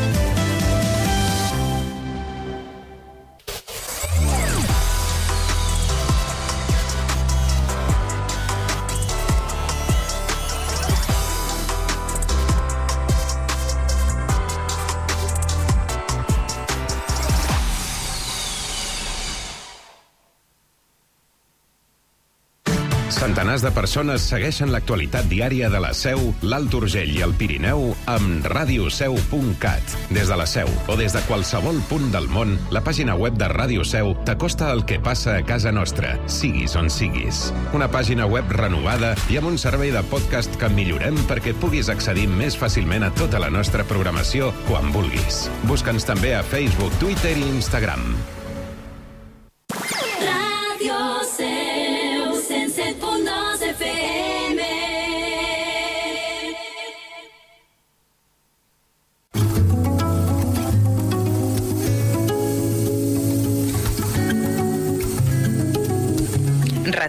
[23.51, 28.47] Centenars de persones segueixen l'actualitat diària de la Seu, l'Alt Urgell i el Pirineu amb
[28.47, 29.95] radioseu.cat.
[30.15, 33.51] Des de la Seu o des de qualsevol punt del món, la pàgina web de
[33.51, 37.49] Ràdio Seu t'acosta el que passa a casa nostra, siguis on siguis.
[37.75, 42.29] Una pàgina web renovada i amb un servei de podcast que millorem perquè puguis accedir
[42.31, 45.49] més fàcilment a tota la nostra programació quan vulguis.
[45.67, 48.13] Busca'ns també a Facebook, Twitter i Instagram.